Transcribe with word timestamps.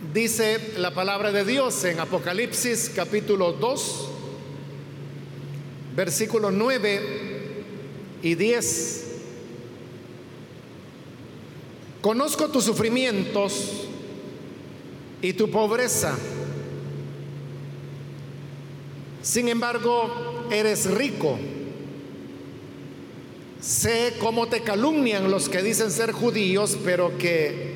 Dice 0.00 0.72
la 0.78 0.94
palabra 0.94 1.30
de 1.30 1.44
Dios 1.44 1.84
en 1.84 2.00
Apocalipsis 2.00 2.90
capítulo 2.96 3.52
2, 3.52 4.08
versículos 5.94 6.54
9 6.54 7.64
y 8.22 8.34
10. 8.34 9.04
Conozco 12.00 12.48
tus 12.48 12.64
sufrimientos 12.64 13.88
y 15.20 15.34
tu 15.34 15.50
pobreza. 15.50 16.16
Sin 19.20 19.48
embargo, 19.48 20.46
eres 20.50 20.90
rico. 20.90 21.38
Sé 23.60 24.14
cómo 24.18 24.48
te 24.48 24.62
calumnian 24.62 25.30
los 25.30 25.50
que 25.50 25.62
dicen 25.62 25.90
ser 25.90 26.12
judíos, 26.12 26.78
pero 26.82 27.18
que 27.18 27.69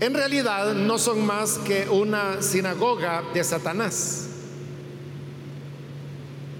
en 0.00 0.14
realidad 0.14 0.74
no 0.74 0.98
son 0.98 1.24
más 1.24 1.58
que 1.58 1.88
una 1.88 2.42
sinagoga 2.42 3.22
de 3.32 3.44
Satanás. 3.44 4.28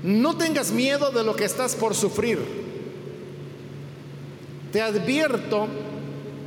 No 0.02 0.36
tengas 0.36 0.70
miedo 0.70 1.10
de 1.10 1.24
lo 1.24 1.34
que 1.34 1.44
estás 1.44 1.74
por 1.74 1.94
sufrir. 1.94 2.38
Te 4.70 4.82
advierto 4.82 5.66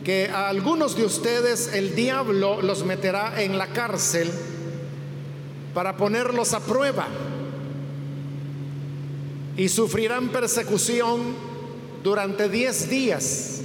que 0.04 0.30
a 0.30 0.48
algunos 0.48 0.96
de 0.96 1.06
ustedes 1.06 1.74
el 1.74 1.96
diablo 1.96 2.62
los 2.62 2.86
meterá 2.86 3.42
en 3.42 3.58
la 3.58 3.68
cárcel 3.68 4.32
para 5.74 5.98
ponerlos 5.98 6.54
a 6.54 6.60
prueba 6.60 7.08
y 9.58 9.70
sufrirán 9.70 10.30
persecución 10.30 11.36
durante 12.04 12.48
diez 12.48 12.90
días. 12.90 13.62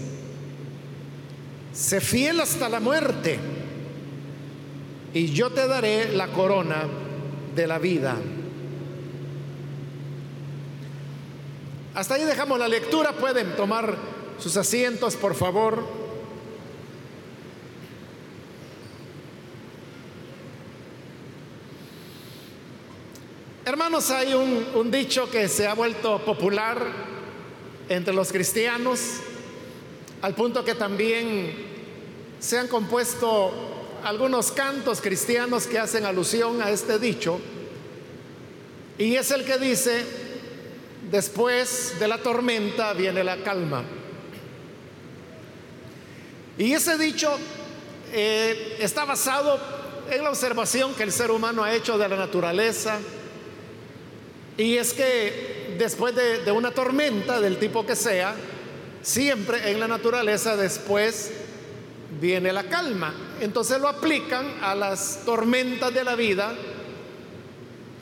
Sé 1.73 2.01
fiel 2.01 2.41
hasta 2.41 2.69
la 2.69 2.81
muerte 2.81 3.39
y 5.15 5.33
yo 5.33 5.51
te 5.51 5.67
daré 5.67 6.13
la 6.13 6.29
corona 6.29 6.85
de 7.55 7.67
la 7.67 7.79
vida. 7.79 8.17
Hasta 11.95 12.15
ahí 12.15 12.25
dejamos 12.25 12.59
la 12.59 12.69
lectura. 12.69 13.13
Pueden 13.13 13.55
tomar 13.57 13.97
sus 14.39 14.57
asientos, 14.57 15.17
por 15.17 15.35
favor. 15.35 16.03
Hermanos, 23.65 24.11
hay 24.11 24.35
un, 24.35 24.91
dicho 24.91 25.31
que 25.31 25.49
se 25.49 25.67
ha 25.67 25.75
vuelto 25.75 26.19
popular 26.25 26.79
entre 27.89 28.13
los 28.13 28.33
cristianos, 28.33 29.21
al 30.23 30.35
punto 30.35 30.65
que 30.65 30.75
también 30.75 31.53
se 32.41 32.59
han 32.59 32.69
compuesto 32.69 33.53
algunos 34.05 34.51
cantos 34.53 35.01
cristianos 35.01 35.67
que 35.67 35.79
hacen 35.79 36.05
alusión 36.07 36.63
a 36.63 36.71
este 36.71 36.99
dicho, 36.99 37.41
y 38.99 39.17
es 39.17 39.31
el 39.31 39.45
que 39.45 39.59
dice, 39.59 40.05
después 41.11 41.99
de 41.99 42.09
la 42.09 42.19
tormenta 42.19 42.93
viene 42.93 43.25
la 43.25 43.37
calma. 43.39 43.85
Y 46.59 46.73
ese 46.73 46.99
dicho 46.99 47.37
eh, 48.13 48.77
está 48.81 49.05
basado 49.05 49.59
en 50.11 50.23
la 50.23 50.31
observación 50.31 50.95
que 50.95 51.03
el 51.03 51.13
ser 51.13 51.31
humano 51.31 51.65
ha 51.65 51.75
hecho 51.75 51.99
de 51.99 52.09
la 52.09 52.17
naturaleza, 52.17 52.99
y 54.57 54.77
es 54.77 54.93
que 54.93 55.75
después 55.79 56.15
de, 56.15 56.53
una 56.53 56.71
tormenta 56.71 57.41
del 57.41 57.59
tipo 57.59 57.87
que 57.87 57.97
sea, 57.97 58.35
siempre 59.03 59.71
en 59.71 59.81
la 59.81 59.89
naturaleza 59.89 60.57
después 60.57 61.31
viene 62.21 62.53
la 62.53 62.65
calma. 62.65 63.15
Entonces 63.41 63.81
lo 63.81 63.89
aplican 63.89 64.59
a 64.63 64.75
las 64.75 65.21
tormentas 65.25 65.93
de 65.93 66.05
la 66.05 66.15
vida, 66.15 66.55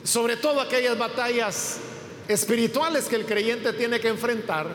sobre 0.03 0.37
todo 0.37 0.61
aquellas 0.61 0.97
batallas 0.97 1.77
espirituales 2.27 3.05
que 3.05 3.15
el 3.15 3.25
creyente 3.25 3.73
tiene 3.73 3.99
que 3.99 4.07
enfrentar. 4.07 4.67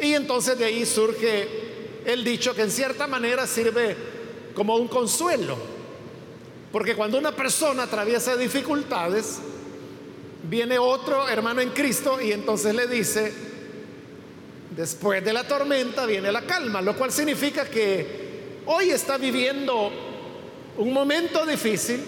Y 0.00 0.14
entonces 0.14 0.58
de 0.58 0.64
ahí 0.64 0.84
surge 0.84 1.48
el 2.04 2.24
dicho 2.24 2.54
que 2.54 2.62
en 2.62 2.70
cierta 2.70 3.06
manera 3.06 3.46
sirve 3.46 3.96
como 4.54 4.76
un 4.76 4.88
consuelo. 4.88 5.56
Porque 6.72 6.96
cuando 6.96 7.18
una 7.18 7.32
persona 7.32 7.84
atraviesa 7.84 8.36
dificultades, 8.36 9.38
viene 10.42 10.78
otro 10.78 11.28
hermano 11.28 11.60
en 11.60 11.70
Cristo 11.70 12.20
y 12.20 12.32
entonces 12.32 12.74
le 12.74 12.86
dice, 12.88 13.32
después 14.76 15.24
de 15.24 15.32
la 15.32 15.44
tormenta 15.44 16.06
viene 16.06 16.32
la 16.32 16.42
calma, 16.42 16.80
lo 16.80 16.96
cual 16.96 17.12
significa 17.12 17.64
que 17.64 18.62
hoy 18.66 18.90
está 18.90 19.16
viviendo 19.16 19.90
un 20.78 20.92
momento 20.92 21.46
difícil, 21.46 22.02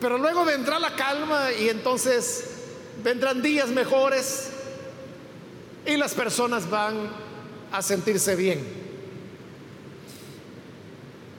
pero 0.00 0.18
luego 0.18 0.44
vendrá 0.44 0.78
la 0.78 0.94
calma 0.96 1.52
y 1.52 1.68
entonces 1.68 2.44
vendrán 3.02 3.42
días 3.42 3.68
mejores 3.68 4.50
y 5.86 5.96
las 5.96 6.14
personas 6.14 6.68
van 6.68 7.10
a 7.72 7.82
sentirse 7.82 8.34
bien. 8.34 8.80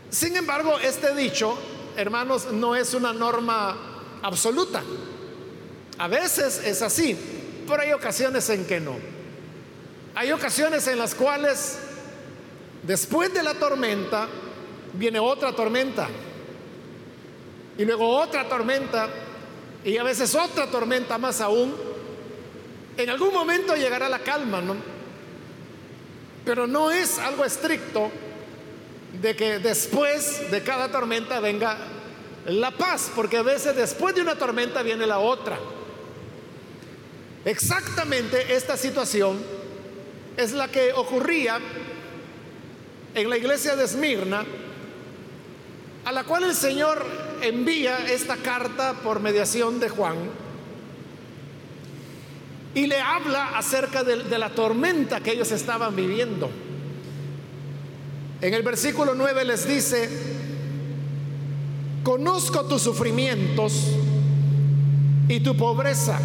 Sin 0.09 0.36
embargo, 0.36 0.78
este 0.80 1.16
dicho, 1.16 1.58
hermanos, 1.96 2.52
no 2.52 2.75
es 2.75 2.94
una 2.94 3.14
norma 3.14 4.20
absoluta. 4.22 4.84
A 5.97 6.08
veces 6.08 6.62
es 6.66 6.81
así, 6.81 7.18
pero 7.68 7.81
hay 7.81 7.91
ocasiones 7.94 8.50
en 8.50 8.66
que 8.66 8.80
no. 8.80 9.21
Hay 10.14 10.32
ocasiones 10.32 10.88
en 10.88 11.00
las 11.00 11.16
cuales 11.16 11.78
después 12.84 13.34
de 13.34 13.44
la 13.44 13.54
tormenta 13.54 14.28
viene 14.94 15.20
otra 15.20 15.54
tormenta 15.54 16.10
y 17.78 17.86
luego 17.86 18.10
otra 18.18 18.48
tormenta 18.50 19.08
y 19.86 19.98
a 19.98 20.04
veces 20.04 20.36
otra 20.36 20.68
tormenta 20.68 21.18
más 21.18 21.40
aún. 21.40 21.74
En 22.98 23.10
algún 23.10 23.34
momento 23.34 23.74
llegará 23.76 24.10
la 24.10 24.20
calma, 24.20 24.62
¿no? 24.62 24.76
Pero 26.44 26.68
no 26.68 26.92
es 26.92 27.18
algo 27.18 27.46
estricto 27.46 28.12
de 29.22 29.36
que 29.36 29.60
después 29.60 30.52
de 30.52 30.62
cada 30.62 30.92
tormenta 30.92 31.40
venga 31.40 31.78
la 32.48 32.72
paz, 32.72 33.12
porque 33.16 33.38
a 33.38 33.44
veces 33.44 33.76
después 33.78 34.14
de 34.14 34.22
una 34.22 34.36
tormenta 34.36 34.84
viene 34.84 35.08
la 35.08 35.20
otra. 35.20 35.58
Exactamente 37.46 38.54
esta 38.54 38.76
situación 38.76 39.61
es 40.38 40.52
la 40.53 40.68
que 40.69 40.94
ocurría 40.94 41.59
en 43.14 43.30
la 43.30 43.38
iglesia 43.38 43.75
de 43.75 43.86
Esmirna, 43.86 44.46
a 46.06 46.12
la 46.12 46.24
cual 46.24 46.46
el 46.46 46.56
Señor 46.56 47.06
envía 47.42 48.09
esta 48.12 48.38
carta 48.38 48.94
por 49.03 49.20
mediación 49.20 49.80
de 49.80 49.90
Juan 49.90 50.16
y 52.74 52.88
le 52.88 53.00
habla 53.00 53.58
acerca 53.58 54.03
de, 54.03 54.24
de, 54.24 54.38
la 54.38 54.50
tormenta 54.50 55.20
que 55.20 55.31
ellos 55.31 55.52
estaban 55.52 55.96
viviendo. 55.96 56.50
En 58.40 58.53
el 58.53 58.64
versículo 58.64 59.14
9 59.14 59.46
les 59.46 59.68
dice, 59.68 60.09
conozco 62.03 62.66
tus 62.66 62.81
sufrimientos 62.81 63.74
y 65.28 65.41
tu 65.41 65.56
pobreza 65.56 66.20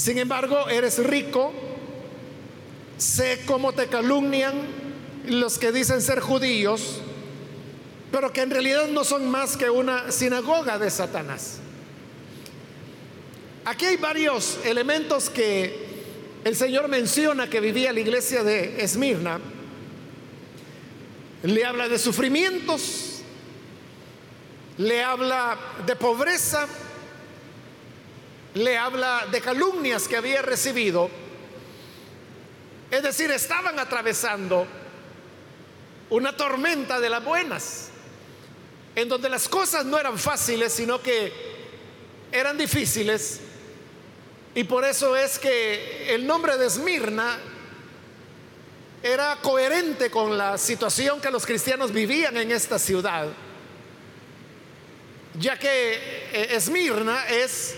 sin 0.00 0.16
embargo, 0.16 0.66
eres 0.70 0.96
rico, 1.04 1.52
sé 3.00 3.40
cómo 3.46 3.72
te 3.72 3.86
calumnian 3.86 4.54
los 5.26 5.58
que 5.58 5.72
dicen 5.72 6.02
ser 6.02 6.20
judíos, 6.20 7.00
pero 8.12 8.32
que 8.32 8.42
en 8.42 8.50
realidad 8.50 8.88
no 8.88 9.04
son 9.04 9.30
más 9.30 9.56
que 9.56 9.70
una 9.70 10.12
sinagoga 10.12 10.78
de 10.78 10.90
Satanás. 10.90 11.60
Aquí 13.64 13.86
hay 13.86 13.96
varios 13.96 14.58
elementos 14.64 15.30
que 15.30 15.88
el 16.44 16.54
Señor 16.56 16.88
menciona 16.88 17.48
que 17.48 17.60
vivía 17.60 17.92
la 17.92 18.00
iglesia 18.00 18.44
de 18.44 18.82
Esmirna. 18.82 19.40
Le 21.42 21.64
habla 21.64 21.88
de 21.88 21.98
sufrimientos, 21.98 23.22
le 24.76 25.02
habla 25.02 25.58
de 25.86 25.96
pobreza, 25.96 26.66
le 28.54 28.76
habla 28.76 29.26
de 29.30 29.40
calumnias 29.40 30.06
que 30.06 30.16
había 30.16 30.42
recibido. 30.42 31.29
Es 32.90 33.02
decir, 33.02 33.30
estaban 33.30 33.78
atravesando 33.78 34.66
una 36.10 36.36
tormenta 36.36 36.98
de 36.98 37.08
las 37.08 37.24
buenas, 37.24 37.88
en 38.96 39.08
donde 39.08 39.28
las 39.28 39.48
cosas 39.48 39.84
no 39.84 39.98
eran 39.98 40.18
fáciles, 40.18 40.72
sino 40.72 41.00
que 41.00 41.32
eran 42.32 42.58
difíciles. 42.58 43.40
Y 44.54 44.64
por 44.64 44.84
eso 44.84 45.14
es 45.14 45.38
que 45.38 46.12
el 46.12 46.26
nombre 46.26 46.56
de 46.56 46.66
Esmirna 46.66 47.38
era 49.02 49.38
coherente 49.40 50.10
con 50.10 50.36
la 50.36 50.58
situación 50.58 51.20
que 51.20 51.30
los 51.30 51.46
cristianos 51.46 51.92
vivían 51.92 52.36
en 52.36 52.50
esta 52.50 52.78
ciudad, 52.78 53.28
ya 55.38 55.56
que 55.56 55.94
eh, 56.32 56.48
Esmirna 56.50 57.28
es 57.28 57.76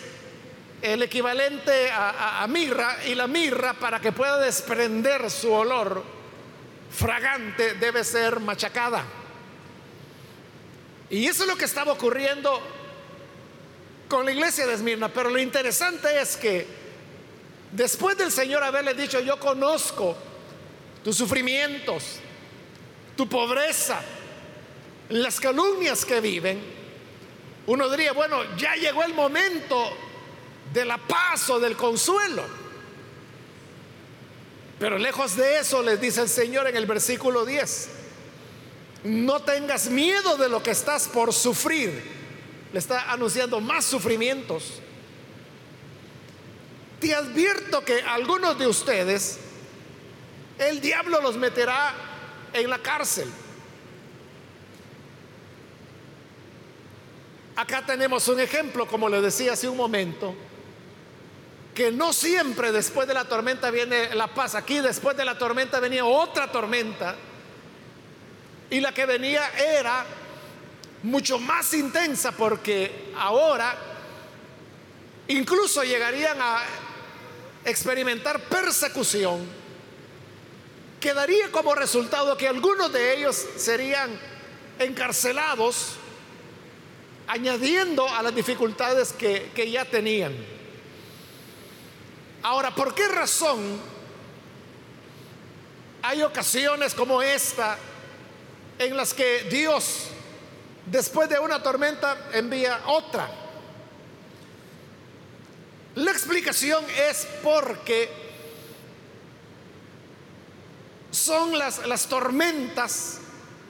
el 0.83 1.03
equivalente 1.03 1.91
a, 1.93 2.45
mirra 2.49 2.99
y 3.07 3.15
la 3.15 3.29
mirra 3.29 3.75
para 3.75 4.01
que 4.01 4.11
pueda 4.11 4.39
desprender 4.39 5.31
su 5.31 5.53
olor 5.53 6.03
fragante 6.91 7.75
debe 7.75 8.03
ser 8.03 8.41
machacada. 8.41 9.05
Y 11.09 11.27
eso 11.27 11.45
es 11.45 11.49
lo 11.49 11.57
que 11.57 11.67
estaba 11.67 11.93
ocurriendo 11.93 12.61
con 14.09 14.25
la 14.25 14.33
iglesia 14.33 14.67
de 14.67 14.75
Esmirna. 14.75 15.09
Pero 15.09 15.31
lo 15.31 15.39
interesante 15.39 16.21
es 16.21 16.37
que 16.37 16.67
después 17.71 18.19
del 18.19 18.33
Señor 18.33 18.65
haberle 18.65 18.95
dicho, 18.95 19.21
yo 19.21 19.39
conozco 19.39 20.17
tus 21.05 21.17
sufrimientos, 21.17 22.19
tu 23.17 23.29
pobreza, 23.29 24.01
las 25.11 25.39
calumnias 25.39 26.05
que 26.05 26.21
viven, 26.21 26.61
uno 27.67 27.89
diría, 27.89 28.13
bueno, 28.13 28.57
ya 28.57 28.75
llegó 28.75 29.05
el 29.05 29.15
momento 29.15 29.97
de 30.73 30.85
la 30.85 30.99
paz 30.99 31.49
o 31.51 31.61
del 31.61 31.77
consuelo. 31.77 32.43
Pero 34.79 34.99
lejos 34.99 35.37
de 35.37 35.59
eso 35.59 35.83
les 35.83 36.01
dice 36.01 36.23
el 36.23 36.29
Señor 36.29 36.67
en 36.67 36.77
el 36.77 36.87
versículo 36.87 37.45
10, 37.45 37.89
no 39.05 39.41
tengas 39.43 39.89
miedo 39.89 40.37
de 40.37 40.49
lo 40.49 40.63
que 40.63 40.73
estás 40.73 41.09
por 41.09 41.33
sufrir. 41.33 42.03
Le 42.73 42.79
está 42.79 43.13
anunciando 43.13 43.61
más 43.61 43.85
sufrimientos. 43.85 44.81
Te 47.01 47.15
advierto 47.15 47.85
que 47.85 48.01
algunos 48.03 48.59
de 48.59 48.67
ustedes, 48.67 49.39
el 50.59 50.81
diablo 50.81 51.21
los 51.21 51.37
meterá 51.37 51.95
en 52.53 52.71
la 52.71 52.79
cárcel. 52.79 53.29
Acá 57.55 57.85
tenemos 57.85 58.27
un 58.29 58.41
ejemplo, 58.41 58.87
como 58.87 59.09
le 59.09 59.21
decía 59.21 59.53
hace 59.53 59.69
un 59.69 59.77
momento, 59.77 60.35
que 61.75 61.91
no 61.91 62.13
siempre 62.13 62.71
después 62.73 63.09
de 63.09 63.15
la 63.15 63.25
tormenta 63.25 63.71
viene 63.71 64.15
la 64.15 64.29
paz. 64.29 64.55
Aquí 64.55 64.81
después 64.81 65.17
de 65.17 65.25
la 65.25 65.39
tormenta 65.39 65.81
venía 65.81 66.05
otra 66.05 66.51
tormenta 66.51 67.17
y 68.71 68.81
la 68.81 68.93
que 68.93 69.07
venía 69.07 69.49
era 69.59 70.05
mucho 71.03 71.39
más 71.39 71.73
intensa 71.75 72.33
porque 72.33 73.13
ahora 73.17 73.75
incluso 75.29 75.83
llegarían 75.83 76.39
a 76.41 76.63
experimentar 77.65 78.41
persecución 78.41 79.63
que 81.01 81.15
daría 81.15 81.51
como 81.51 81.75
resultado 81.75 82.37
que 82.37 82.47
algunos 82.47 82.93
de 82.93 83.17
ellos 83.17 83.45
serían 83.57 84.11
encarcelados, 84.79 85.97
añadiendo 87.27 88.09
a 88.09 88.23
las 88.23 88.35
dificultades 88.35 89.13
que, 89.13 89.51
que 89.55 89.71
ya 89.71 89.85
tenían. 89.85 90.33
Ahora, 92.43 92.75
¿por 92.75 92.95
qué 92.95 93.07
razón 93.09 93.81
hay 96.03 96.23
ocasiones 96.23 96.95
como 96.95 97.23
esta 97.23 97.79
en 98.79 98.97
las 98.97 99.15
que 99.15 99.45
Dios, 99.45 100.09
después 100.87 101.29
de 101.29 101.39
una 101.39 101.63
tormenta, 101.63 102.31
envía 102.33 102.81
otra. 102.87 103.31
La 105.95 106.11
explicación 106.11 106.85
es 107.09 107.29
porque 107.43 108.09
son 111.11 111.57
las, 111.57 111.87
las 111.87 112.07
tormentas, 112.07 113.19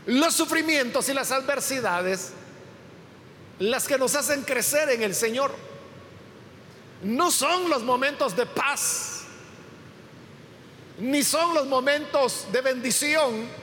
los 0.06 0.34
sufrimientos 0.34 1.08
y 1.08 1.14
las 1.14 1.30
adversidades 1.32 2.32
las 3.58 3.86
que 3.86 3.98
nos 3.98 4.14
hacen 4.14 4.42
crecer 4.42 4.90
en 4.90 5.02
el 5.02 5.14
Señor. 5.14 5.54
No 7.02 7.30
son 7.30 7.68
los 7.68 7.82
momentos 7.82 8.36
de 8.36 8.46
paz, 8.46 9.22
ni 10.98 11.22
son 11.22 11.54
los 11.54 11.66
momentos 11.66 12.46
de 12.52 12.60
bendición 12.60 13.62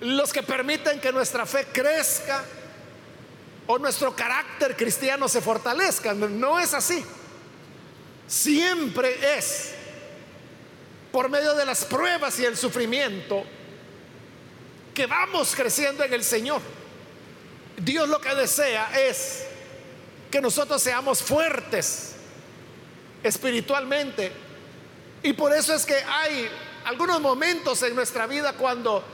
los 0.00 0.32
que 0.32 0.42
permiten 0.42 1.00
que 1.00 1.12
nuestra 1.12 1.44
fe 1.46 1.66
crezca 1.72 2.44
o 3.66 3.78
nuestro 3.78 4.14
carácter 4.16 4.76
cristiano 4.76 5.28
se 5.28 5.40
fortalezca. 5.40 6.14
No 6.14 6.58
es 6.58 6.74
así. 6.74 7.04
Siempre 8.26 9.36
es 9.36 9.72
por 11.12 11.28
medio 11.28 11.54
de 11.54 11.66
las 11.66 11.84
pruebas 11.84 12.38
y 12.38 12.44
el 12.44 12.56
sufrimiento 12.56 13.44
que 14.94 15.06
vamos 15.06 15.54
creciendo 15.54 16.04
en 16.04 16.14
el 16.14 16.24
Señor. 16.24 16.60
Dios 17.76 18.08
lo 18.08 18.20
que 18.20 18.34
desea 18.34 18.90
es 19.00 19.46
que 20.30 20.40
nosotros 20.40 20.82
seamos 20.82 21.22
fuertes 21.22 22.12
espiritualmente. 23.22 24.32
Y 25.22 25.32
por 25.32 25.52
eso 25.52 25.74
es 25.74 25.84
que 25.84 25.96
hay 25.96 26.48
algunos 26.84 27.20
momentos 27.20 27.82
en 27.82 27.94
nuestra 27.94 28.26
vida 28.26 28.54
cuando 28.54 29.04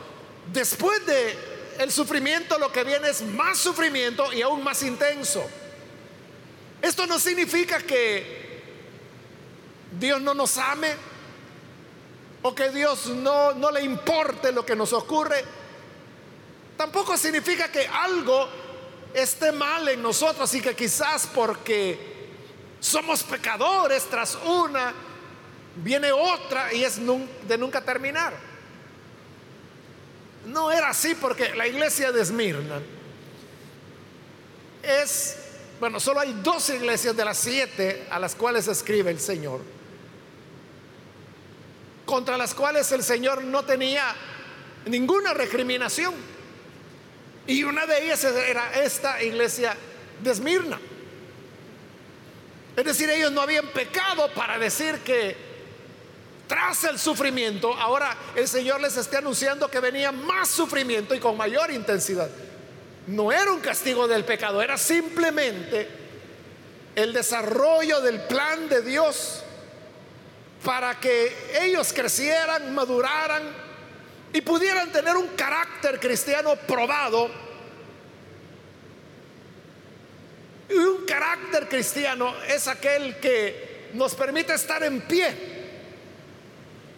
Después 0.53 1.05
de 1.07 1.57
el 1.79 1.91
sufrimiento 1.91 2.59
lo 2.59 2.73
que 2.73 2.85
viene 2.85 3.09
es 3.09 3.23
más 3.23 3.59
sufrimiento 3.59 4.33
y 4.33 4.43
aún 4.43 4.63
más 4.63 4.83
intenso. 4.83 5.45
Esto 6.81 7.07
no 7.07 7.19
significa 7.19 7.79
que 7.81 8.63
Dios 9.99 10.21
no 10.21 10.35
nos 10.35 10.57
ame 10.59 10.95
o 12.43 12.55
que 12.55 12.71
Dios 12.71 13.07
no, 13.09 13.53
no 13.55 13.71
le 13.71 13.83
importe 13.83 14.53
lo 14.53 14.65
que 14.65 14.77
nos 14.77 14.93
ocurre. 14.93 15.45
Tampoco 16.77 17.17
significa 17.17 17.71
que 17.71 17.87
algo 17.87 18.49
esté 19.23 19.51
mal 19.51 19.89
en 19.89 20.03
nosotros 20.03 20.53
y 20.55 20.61
que 20.61 20.77
quizás 20.77 21.27
porque 21.35 21.99
somos 22.81 23.23
pecadores 23.23 24.05
tras 24.05 24.37
una, 24.45 24.93
viene 25.77 26.13
otra 26.13 26.73
y 26.73 26.85
es 26.85 26.99
de 26.99 27.59
nunca 27.59 27.81
terminar. 27.81 28.35
No 30.47 30.71
era 30.71 30.91
así 30.91 31.15
porque 31.15 31.55
la 31.55 31.67
iglesia 31.67 32.13
de 32.13 32.21
Esmirna 32.21 32.81
es, 34.83 35.37
bueno, 35.81 35.99
solo 35.99 36.21
hay 36.21 36.39
dos 36.43 36.69
iglesias 36.69 37.17
de 37.17 37.25
las 37.25 37.39
siete 37.39 38.07
a 38.11 38.19
las 38.19 38.35
cuales 38.35 38.69
escribe 38.69 39.11
el 39.11 39.19
Señor, 39.19 39.63
contra 42.05 42.37
las 42.37 42.55
cuales 42.55 42.93
el 42.93 43.03
Señor 43.03 43.43
no 43.43 43.65
tenía 43.65 44.15
ninguna 44.85 45.33
recriminación. 45.33 46.36
Y 47.47 47.63
una 47.63 47.87
de 47.87 48.05
ellas 48.05 48.25
era 48.25 48.83
esta 48.83 49.23
iglesia 49.23 49.77
de 50.23 50.31
Esmirna. 50.31 50.81
Es 52.77 52.85
decir, 52.85 53.09
ellos 53.09 53.33
no 53.33 53.41
habían 53.41 53.69
pecado 53.69 54.29
para 54.35 54.59
decir 54.59 54.99
que 55.01 55.37
tras 56.47 56.85
el 56.85 56.99
sufrimiento, 56.99 57.73
ahora 57.75 58.17
el 58.37 58.47
Señor 58.47 58.81
les 58.81 58.97
está 58.97 59.19
anunciando 59.19 59.69
que 59.69 59.81
venía 59.81 60.13
más 60.13 60.49
sufrimiento 60.49 61.15
y 61.15 61.19
con 61.19 61.37
mayor 61.37 61.71
intensidad. 61.71 62.29
No 63.07 63.33
era 63.33 63.53
un 63.53 63.61
castigo 63.61 64.07
del 64.07 64.25
pecado, 64.25 64.61
era 64.61 64.77
simplemente 64.77 65.89
el 66.95 67.13
desarrollo 67.13 68.01
del 68.01 68.21
plan 68.23 68.69
de 68.69 68.83
Dios 68.83 69.43
para 70.65 70.99
que 70.99 71.33
ellos 71.61 71.93
crecieran, 71.93 72.75
maduraran 72.75 73.66
y 74.37 74.43
pudieran 74.43 74.93
tener 74.93 75.17
un 75.17 75.29
carácter 75.29 75.99
cristiano 75.99 76.57
probado. 76.57 77.31
Y 80.69 80.75
un 80.75 81.07
carácter 81.07 81.69
cristiano 81.69 82.35
es 82.49 82.69
aquel 82.69 83.17
que 83.17 83.91
nos 83.95 84.15
permite 84.15 84.53
estar 84.53 84.83
en 84.83 85.01
pie 85.03 85.57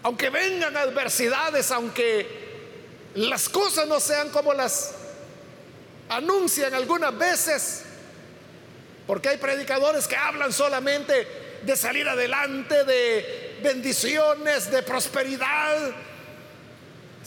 aunque 0.02 0.30
vengan 0.30 0.76
adversidades, 0.76 1.70
aunque 1.70 2.26
las 3.14 3.48
cosas 3.48 3.86
no 3.86 4.00
sean 4.00 4.30
como 4.30 4.54
las 4.54 4.94
anuncian 6.08 6.72
algunas 6.72 7.16
veces, 7.18 7.82
porque 9.06 9.28
hay 9.28 9.36
predicadores 9.36 10.06
que 10.06 10.16
hablan 10.16 10.52
solamente 10.52 11.60
de 11.62 11.76
salir 11.76 12.08
adelante, 12.08 12.84
de 12.84 13.58
bendiciones, 13.62 14.70
de 14.70 14.82
prosperidad. 14.82 15.90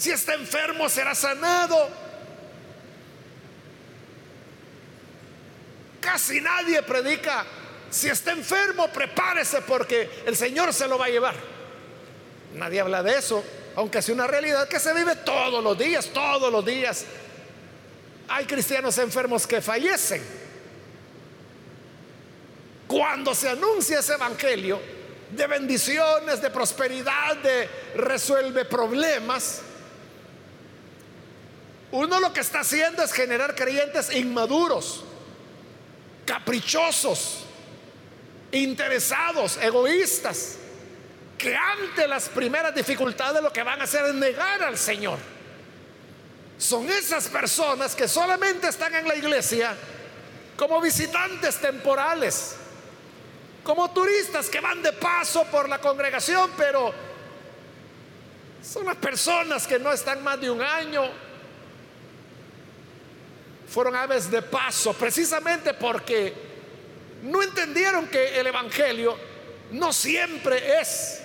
Si 0.02 0.10
está 0.10 0.34
enfermo 0.34 0.90
será 0.90 1.14
sanado. 1.14 1.88
Casi 6.00 6.42
nadie 6.42 6.82
predica, 6.82 7.46
si 7.92 8.10
está 8.10 8.32
enfermo 8.32 8.88
prepárese 8.88 9.62
porque 9.62 10.24
el 10.26 10.36
Señor 10.36 10.74
se 10.74 10.88
lo 10.88 10.98
va 10.98 11.06
a 11.06 11.10
llevar. 11.10 11.36
Nadie 12.56 12.82
habla 12.82 13.04
de 13.04 13.16
eso, 13.16 13.44
aunque 13.76 14.00
es 14.00 14.10
una 14.10 14.26
realidad 14.26 14.68
que 14.68 14.80
se 14.80 14.92
vive 14.92 15.18
todos 15.18 15.64
los 15.64 15.78
días, 15.78 16.08
todos 16.08 16.52
los 16.52 16.66
días. 16.66 17.06
Hay 18.28 18.46
cristianos 18.46 18.98
enfermos 18.98 19.46
que 19.46 19.62
fallecen. 19.62 20.24
Cuando 22.88 23.36
se 23.36 23.50
anuncia 23.50 24.00
ese 24.00 24.14
evangelio 24.14 24.82
de 25.30 25.46
bendiciones, 25.46 26.42
de 26.42 26.50
prosperidad, 26.50 27.38
de 27.38 27.70
resuelve 27.98 28.66
problemas, 28.66 29.62
uno 31.92 32.20
lo 32.20 32.32
que 32.32 32.40
está 32.40 32.62
haciendo 32.62 33.04
es 33.04 33.12
generar 33.12 33.56
creyentes 33.56 34.14
inmaduros, 34.14 35.04
caprichosos, 36.26 37.46
interesados, 38.52 39.58
egoístas 39.58 40.58
que 41.38 41.56
ante 41.56 42.08
las 42.08 42.30
primeras 42.30 42.74
dificultades 42.76 43.42
lo 43.42 43.52
que 43.52 43.64
van 43.64 43.82
a 43.82 43.86
hacer 43.86 44.06
es 44.06 44.14
negar 44.14 44.62
al 44.62 44.78
Señor. 44.78 45.18
son 46.58 46.88
esas 46.90 47.28
personas 47.28 47.96
que 47.96 48.08
solamente 48.08 48.68
están 48.68 48.94
en 48.94 49.08
la 49.08 49.16
iglesia 49.16 49.76
como 50.56 50.80
visitantes 50.80 51.58
temporales, 51.60 52.56
como 53.64 53.90
turistas 53.90 54.48
que 54.48 54.60
van 54.60 54.84
de 54.84 54.94
paso 54.94 55.44
por 55.46 55.68
la 55.68 55.80
congregación, 55.80 56.52
pero 56.56 56.94
son 58.62 58.86
las 58.86 58.98
personas 58.98 59.66
que 59.66 59.80
no 59.80 59.92
están 59.92 60.24
más 60.24 60.40
de 60.40 60.52
un 60.52 60.62
año, 60.62 61.10
fueron 63.72 63.96
aves 63.96 64.30
de 64.30 64.42
paso, 64.42 64.94
precisamente 64.94 65.74
porque 65.74 66.34
no 67.24 67.42
entendieron 67.42 68.08
que 68.08 68.40
el 68.40 68.48
Evangelio 68.48 69.18
no 69.72 69.94
siempre 69.94 70.82
es 70.82 71.22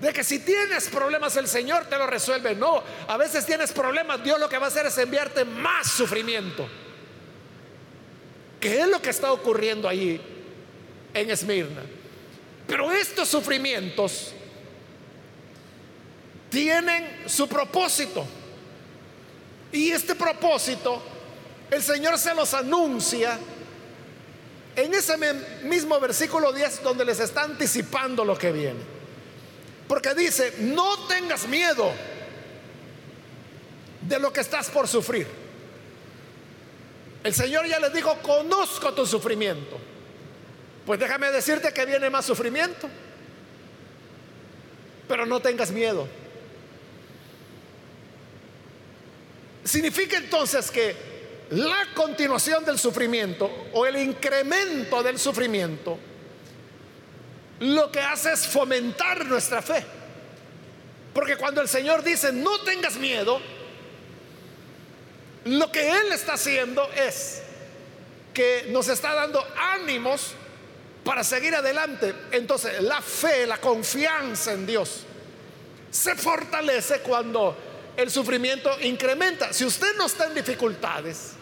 de 0.00 0.12
que 0.12 0.22
si 0.22 0.38
tienes 0.40 0.88
problemas 0.88 1.36
el 1.36 1.48
Señor 1.48 1.86
te 1.86 1.98
lo 1.98 2.06
resuelve. 2.06 2.54
No, 2.54 2.82
a 3.08 3.16
veces 3.16 3.44
tienes 3.44 3.72
problemas, 3.72 4.22
Dios 4.22 4.38
lo 4.38 4.48
que 4.48 4.58
va 4.58 4.66
a 4.66 4.68
hacer 4.68 4.86
es 4.86 4.96
enviarte 4.98 5.44
más 5.44 5.90
sufrimiento. 5.90 6.68
¿Qué 8.60 8.80
es 8.80 8.88
lo 8.88 9.02
que 9.02 9.10
está 9.10 9.32
ocurriendo 9.32 9.88
allí 9.88 10.20
en 11.12 11.30
Esmirna? 11.30 11.82
Pero 12.66 12.92
estos 12.92 13.28
sufrimientos 13.28 14.32
tienen 16.50 17.24
su 17.26 17.48
propósito. 17.48 18.24
Y 19.72 19.90
este 19.90 20.14
propósito, 20.14 21.02
el 21.74 21.82
Señor 21.82 22.18
se 22.18 22.34
los 22.34 22.54
anuncia 22.54 23.38
en 24.76 24.94
ese 24.94 25.16
mismo 25.64 25.98
versículo 26.00 26.52
10 26.52 26.82
donde 26.82 27.04
les 27.04 27.20
está 27.20 27.42
anticipando 27.42 28.24
lo 28.24 28.36
que 28.38 28.52
viene. 28.52 28.80
Porque 29.88 30.14
dice, 30.14 30.54
no 30.60 31.06
tengas 31.06 31.46
miedo 31.46 31.92
de 34.00 34.18
lo 34.18 34.32
que 34.32 34.40
estás 34.40 34.70
por 34.70 34.88
sufrir. 34.88 35.26
El 37.22 37.34
Señor 37.34 37.66
ya 37.66 37.78
les 37.78 37.92
dijo, 37.92 38.18
conozco 38.22 38.92
tu 38.94 39.06
sufrimiento. 39.06 39.78
Pues 40.86 41.00
déjame 41.00 41.30
decirte 41.30 41.72
que 41.72 41.86
viene 41.86 42.10
más 42.10 42.24
sufrimiento. 42.24 42.88
Pero 45.08 45.26
no 45.26 45.40
tengas 45.40 45.70
miedo. 45.70 46.06
Significa 49.64 50.18
entonces 50.18 50.70
que 50.70 51.13
la 51.50 51.88
continuación 51.94 52.64
del 52.64 52.78
sufrimiento 52.78 53.50
o 53.72 53.86
el 53.86 53.96
incremento 53.96 55.02
del 55.02 55.18
sufrimiento 55.18 55.98
lo 57.60 57.90
que 57.90 58.00
hace 58.00 58.32
es 58.32 58.46
fomentar 58.46 59.24
nuestra 59.26 59.62
fe. 59.62 59.84
Porque 61.12 61.36
cuando 61.36 61.60
el 61.60 61.68
Señor 61.68 62.02
dice, 62.02 62.32
no 62.32 62.60
tengas 62.60 62.96
miedo, 62.96 63.40
lo 65.44 65.70
que 65.70 65.88
Él 65.88 66.12
está 66.12 66.34
haciendo 66.34 66.90
es 66.92 67.42
que 68.32 68.66
nos 68.70 68.88
está 68.88 69.14
dando 69.14 69.46
ánimos 69.56 70.32
para 71.04 71.22
seguir 71.22 71.54
adelante. 71.54 72.14
Entonces, 72.32 72.82
la 72.82 73.00
fe, 73.00 73.46
la 73.46 73.58
confianza 73.58 74.52
en 74.52 74.66
Dios, 74.66 75.04
se 75.90 76.16
fortalece 76.16 77.00
cuando 77.00 77.56
el 77.96 78.10
sufrimiento 78.10 78.70
incrementa. 78.80 79.52
Si 79.52 79.64
usted 79.64 79.96
no 79.96 80.06
está 80.06 80.26
en 80.26 80.34
dificultades, 80.34 81.32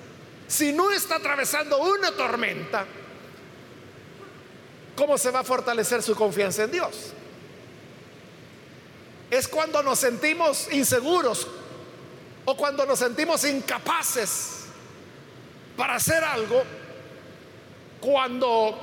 si 0.46 0.72
no 0.72 0.90
está 0.90 1.16
atravesando 1.16 1.78
una 1.78 2.12
tormenta, 2.12 2.84
¿cómo 4.94 5.16
se 5.16 5.30
va 5.30 5.40
a 5.40 5.44
fortalecer 5.44 6.02
su 6.02 6.14
confianza 6.14 6.64
en 6.64 6.72
Dios? 6.72 7.12
Es 9.30 9.48
cuando 9.48 9.82
nos 9.82 9.98
sentimos 9.98 10.68
inseguros 10.72 11.46
o 12.44 12.56
cuando 12.56 12.84
nos 12.84 12.98
sentimos 12.98 13.44
incapaces 13.44 14.64
para 15.76 15.94
hacer 15.94 16.22
algo, 16.22 16.62
cuando 17.98 18.78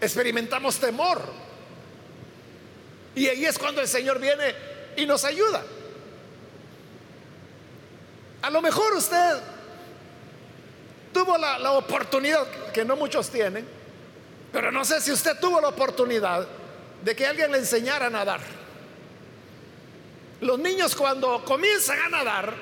experimentamos 0.00 0.78
temor. 0.78 1.22
Y 3.14 3.28
ahí 3.28 3.44
es 3.44 3.58
cuando 3.58 3.80
el 3.80 3.86
Señor 3.86 4.18
viene 4.18 4.71
y 4.96 5.06
nos 5.06 5.24
ayuda. 5.24 5.62
A 8.42 8.50
lo 8.50 8.60
mejor 8.60 8.92
usted 8.94 9.38
tuvo 11.12 11.38
la, 11.38 11.72
oportunidad, 11.72 12.46
que 12.72 12.84
no 12.84 12.96
muchos 12.96 13.30
tienen, 13.30 13.66
pero 14.52 14.72
no 14.72 14.84
sé 14.84 15.00
si 15.00 15.12
usted 15.12 15.38
tuvo 15.40 15.60
la 15.60 15.68
oportunidad 15.68 16.46
de 17.02 17.16
que 17.16 17.26
alguien 17.26 17.52
le 17.52 17.58
enseñara 17.58 18.06
a 18.06 18.10
nadar. 18.10 18.40
Los 20.40 20.58
niños 20.58 20.96
cuando 20.96 21.44
comienzan 21.44 22.00
a 22.00 22.08
nadar, 22.08 22.54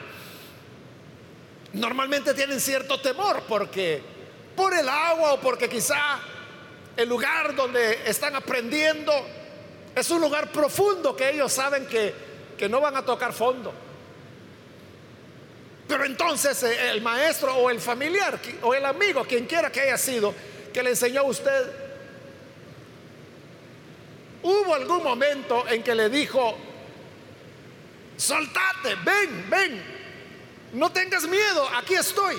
normalmente 1.73 2.35
tienen 2.35 2.61
cierto 2.61 3.01
temor 3.01 3.43
porque 3.49 4.03
por 4.55 4.75
el 4.75 4.89
agua 4.89 5.35
o 5.35 5.41
porque 5.41 5.69
quizá 5.69 6.19
el 6.97 7.09
lugar 7.09 7.55
donde 7.55 8.03
están 8.05 8.37
aprendiendo 8.37 9.13
es 9.95 10.11
un 10.11 10.21
lugar 10.21 10.51
profundo 10.53 11.17
que 11.17 11.31
ellos 11.31 11.53
saben 11.53 11.87
que, 11.87 12.15
que 12.57 12.69
no 12.69 12.81
van 12.81 12.97
a 12.97 13.05
tocar 13.05 13.33
fondo. 13.33 13.73
Pero 15.89 16.05
entonces 16.05 16.63
eh, 16.63 16.91
el 16.91 17.03
maestro 17.03 17.55
o 17.57 17.69
el 17.69 17.81
familiar 17.81 18.39
o 18.63 18.75
el 18.75 18.85
amigo, 18.85 19.25
quien 19.25 19.47
quiera 19.47 19.73
que 19.73 19.81
haya 19.81 19.99
sido, 19.99 20.33
que 20.73 20.83
le 20.83 20.91
enseñó 20.91 21.23
a 21.23 21.25
usted, 21.25 21.73
hubo 24.43 24.75
algún 24.75 25.03
momento 25.03 25.67
en 25.69 25.83
que 25.83 25.95
le 25.95 26.09
dijo, 26.09 26.57
soltate, 28.17 28.95
ven, 29.05 29.47
ven, 29.51 29.83
no 30.75 30.93
tengas 30.93 31.27
miedo, 31.27 31.69
aquí 31.77 31.95
estoy. 31.95 32.37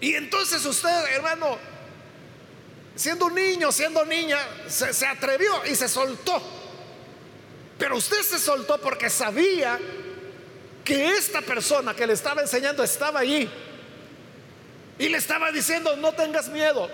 Y 0.00 0.14
entonces 0.14 0.64
usted, 0.64 1.04
hermano, 1.14 1.58
siendo 2.98 3.26
un 3.26 3.34
niño, 3.36 3.70
siendo 3.70 4.04
niña, 4.04 4.38
se, 4.66 5.06
atrevió 5.06 5.64
y 5.66 5.76
se 5.76 5.88
soltó. 5.88 6.42
Pero 7.78 7.96
usted 7.96 8.20
se 8.22 8.40
soltó 8.40 8.78
porque 8.80 9.08
sabía 9.08 9.78
que 10.84 11.10
esta 11.12 11.40
persona 11.40 11.94
que 11.94 12.08
le 12.08 12.14
estaba 12.14 12.42
enseñando 12.42 12.82
estaba 12.82 13.20
allí 13.20 13.48
y 14.98 15.08
le 15.08 15.16
estaba 15.16 15.52
diciendo, 15.52 15.96
no 15.96 16.12
tengas 16.12 16.48
miedo. 16.48 16.90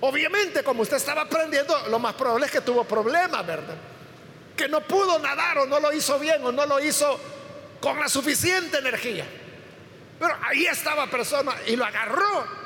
Obviamente, 0.00 0.62
como 0.62 0.82
usted 0.82 0.98
estaba 0.98 1.22
aprendiendo, 1.22 1.88
lo 1.88 1.98
más 1.98 2.12
probable 2.12 2.44
es 2.44 2.52
que 2.52 2.60
tuvo 2.60 2.84
problemas, 2.84 3.46
¿verdad? 3.46 3.76
Que 4.54 4.68
no 4.68 4.82
pudo 4.82 5.18
nadar 5.18 5.56
o 5.60 5.66
no 5.66 5.80
lo 5.80 5.94
hizo 5.94 6.18
bien 6.18 6.44
o 6.44 6.52
no 6.52 6.66
lo 6.66 6.78
hizo 6.78 7.18
con 7.80 7.98
la 7.98 8.08
suficiente 8.10 8.76
energía. 8.76 9.24
Pero 10.20 10.36
ahí 10.42 10.66
estaba 10.66 11.06
persona 11.06 11.54
y 11.66 11.74
lo 11.74 11.86
agarró 11.86 12.65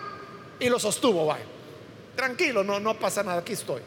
y 0.60 0.68
lo 0.68 0.78
sostuvo, 0.78 1.26
vaya. 1.26 1.44
Tranquilo, 2.14 2.62
no, 2.62 2.78
no 2.78 2.98
pasa 2.98 3.22
nada, 3.22 3.40
aquí 3.40 3.54
estoy. 3.54 3.80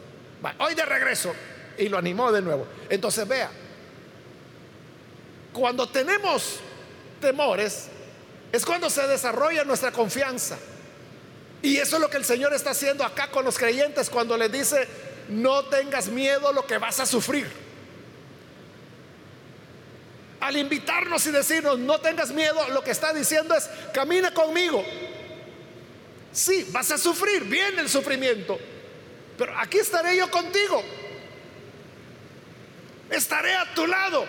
Hoy 0.58 0.74
de 0.74 0.84
regreso 0.84 1.32
y 1.78 1.88
lo 1.88 1.96
animó 1.96 2.30
de 2.32 2.42
nuevo. 2.42 2.66
Entonces 2.90 3.26
vea, 3.26 3.50
cuando 5.52 5.88
tenemos 5.88 6.58
temores, 7.20 7.86
es 8.52 8.64
cuando 8.64 8.90
se 8.90 9.06
desarrolla 9.06 9.64
nuestra 9.64 9.92
confianza. 9.92 10.58
Y 11.62 11.78
eso 11.78 11.96
es 11.96 12.02
lo 12.02 12.10
que 12.10 12.18
el 12.18 12.24
Señor 12.24 12.52
está 12.52 12.70
haciendo 12.70 13.04
acá 13.04 13.30
con 13.30 13.44
los 13.44 13.56
creyentes 13.56 14.10
cuando 14.10 14.36
les 14.36 14.52
dice, 14.52 14.86
no 15.28 15.64
tengas 15.64 16.08
miedo 16.08 16.52
lo 16.52 16.66
que 16.66 16.76
vas 16.76 17.00
a 17.00 17.06
sufrir. 17.06 17.50
Al 20.40 20.56
invitarnos 20.58 21.26
y 21.26 21.30
decirnos, 21.30 21.78
no 21.78 21.98
tengas 22.00 22.32
miedo, 22.32 22.68
lo 22.68 22.84
que 22.84 22.90
está 22.90 23.14
diciendo 23.14 23.54
es, 23.54 23.70
camina 23.94 24.34
conmigo. 24.34 24.84
Sí, 26.34 26.66
vas 26.70 26.90
a 26.90 26.98
sufrir, 26.98 27.44
viene 27.44 27.80
el 27.80 27.88
sufrimiento, 27.88 28.58
pero 29.38 29.56
aquí 29.56 29.78
estaré 29.78 30.16
yo 30.16 30.28
contigo. 30.28 30.82
Estaré 33.08 33.54
a 33.54 33.72
tu 33.72 33.86
lado. 33.86 34.26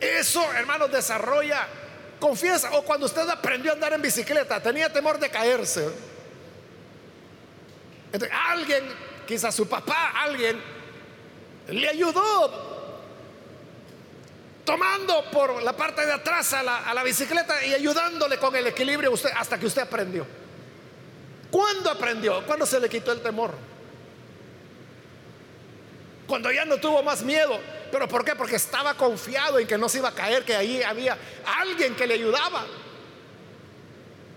Eso, 0.00 0.50
hermanos, 0.54 0.90
desarrolla 0.90 1.68
confianza. 2.18 2.72
O 2.72 2.84
cuando 2.84 3.04
usted 3.04 3.28
aprendió 3.28 3.72
a 3.72 3.74
andar 3.74 3.92
en 3.92 4.00
bicicleta, 4.00 4.62
tenía 4.62 4.90
temor 4.90 5.18
de 5.18 5.28
caerse. 5.28 5.90
alguien, 8.48 8.84
quizás 9.26 9.54
su 9.54 9.68
papá, 9.68 10.12
alguien, 10.22 10.58
le 11.68 11.86
ayudó 11.86 12.71
tomando 14.64 15.24
por 15.30 15.62
la 15.62 15.72
parte 15.76 16.04
de 16.06 16.12
atrás 16.12 16.52
a 16.52 16.62
la, 16.62 17.02
bicicleta 17.02 17.64
y 17.64 17.74
ayudándole 17.74 18.38
con 18.38 18.54
el 18.54 18.66
equilibrio 18.66 19.12
usted, 19.12 19.30
hasta 19.36 19.58
que 19.58 19.66
usted 19.66 19.82
aprendió. 19.82 20.26
¿Cuándo 21.50 21.90
aprendió? 21.90 22.44
Cuando 22.46 22.64
se 22.64 22.80
le 22.80 22.88
quitó 22.88 23.12
el 23.12 23.20
temor. 23.20 23.52
Cuando 26.26 26.50
ya 26.50 26.64
no 26.64 26.78
tuvo 26.78 27.02
más 27.02 27.22
miedo. 27.22 27.58
¿Pero 27.90 28.08
por 28.08 28.24
qué? 28.24 28.34
Porque 28.34 28.56
estaba 28.56 28.94
confiado 28.94 29.58
en 29.58 29.66
que 29.66 29.76
no 29.76 29.88
se 29.88 29.98
iba 29.98 30.08
a 30.08 30.14
caer, 30.14 30.44
que 30.44 30.56
ahí 30.56 30.82
había 30.82 31.18
alguien 31.44 31.94
que 31.94 32.06
le 32.06 32.14
ayudaba. 32.14 32.64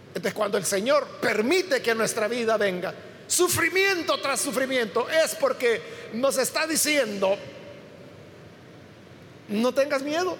Entonces 0.10 0.34
cuando 0.34 0.58
el 0.58 0.66
Señor 0.66 1.08
permite 1.22 1.82
que 1.82 1.96
nuestra 1.96 2.28
vida 2.28 2.58
venga, 2.58 2.94
sufrimiento 3.28 4.20
tras 4.20 4.42
sufrimiento, 4.42 5.08
es 5.10 5.36
porque 5.36 6.10
nos 6.14 6.38
está 6.38 6.68
diciendo, 6.68 7.38
no 9.50 9.74
tengas 9.74 10.02
miedo. 10.02 10.38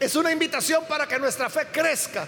Es 0.00 0.16
una 0.16 0.32
invitación 0.32 0.84
para 0.86 1.06
que 1.06 1.18
nuestra 1.18 1.48
fe 1.48 1.68
crezca. 1.72 2.26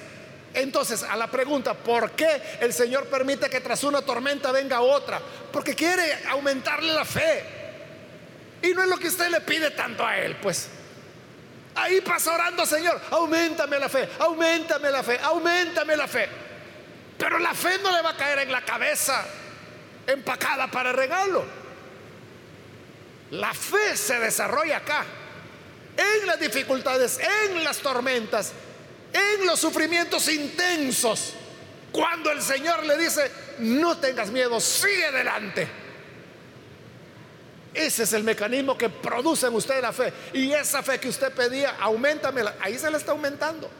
Entonces, 0.54 1.02
a 1.02 1.16
la 1.16 1.30
pregunta, 1.30 1.74
¿por 1.74 2.12
qué 2.12 2.40
el 2.60 2.72
Señor 2.72 3.06
permite 3.06 3.50
que 3.50 3.60
tras 3.60 3.84
una 3.84 4.00
tormenta 4.00 4.52
venga 4.52 4.80
otra? 4.80 5.20
Porque 5.52 5.74
quiere 5.74 6.24
aumentarle 6.28 6.92
la 6.92 7.04
fe. 7.04 7.44
Y 8.62 8.68
no 8.72 8.82
es 8.82 8.88
lo 8.88 8.96
que 8.96 9.08
usted 9.08 9.28
le 9.28 9.40
pide 9.42 9.70
tanto 9.72 10.04
a 10.04 10.16
Él, 10.18 10.36
pues. 10.36 10.68
Ahí 11.74 12.00
pasa 12.00 12.32
orando, 12.32 12.64
Señor, 12.64 12.98
aumentame 13.10 13.78
la 13.78 13.90
fe, 13.90 14.08
aumentame 14.18 14.90
la 14.90 15.02
fe, 15.02 15.18
aumentame 15.22 15.94
la 15.94 16.08
fe. 16.08 16.26
Pero 17.18 17.38
la 17.38 17.52
fe 17.52 17.78
no 17.82 17.94
le 17.94 18.00
va 18.00 18.10
a 18.10 18.16
caer 18.16 18.38
en 18.40 18.52
la 18.52 18.62
cabeza 18.62 19.26
empacada 20.06 20.70
para 20.70 20.92
regalo. 20.92 21.44
La 23.32 23.52
fe 23.52 23.96
se 23.96 24.18
desarrolla 24.18 24.78
acá, 24.78 25.04
en 25.96 26.26
las 26.26 26.38
dificultades, 26.38 27.18
en 27.18 27.64
las 27.64 27.78
tormentas, 27.78 28.52
en 29.12 29.46
los 29.46 29.58
sufrimientos 29.60 30.28
intensos, 30.28 31.34
cuando 31.92 32.30
el 32.30 32.42
Señor 32.42 32.84
le 32.84 32.98
dice, 32.98 33.30
no 33.58 33.96
tengas 33.98 34.30
miedo, 34.30 34.60
sigue 34.60 35.06
adelante. 35.06 35.68
Ese 37.72 38.04
es 38.04 38.12
el 38.14 38.24
mecanismo 38.24 38.76
que 38.76 38.88
produce 38.88 39.46
en 39.46 39.54
usted 39.54 39.82
la 39.82 39.92
fe. 39.92 40.12
Y 40.32 40.50
esa 40.52 40.82
fe 40.82 40.98
que 40.98 41.08
usted 41.08 41.30
pedía, 41.32 41.76
aumentamela. 41.78 42.56
Ahí 42.60 42.78
se 42.78 42.90
le 42.90 42.96
está 42.96 43.12
aumentando. 43.12 43.70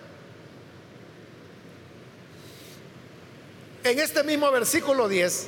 En 3.83 3.99
este 3.99 4.23
mismo 4.23 4.51
versículo 4.51 5.09
10, 5.09 5.47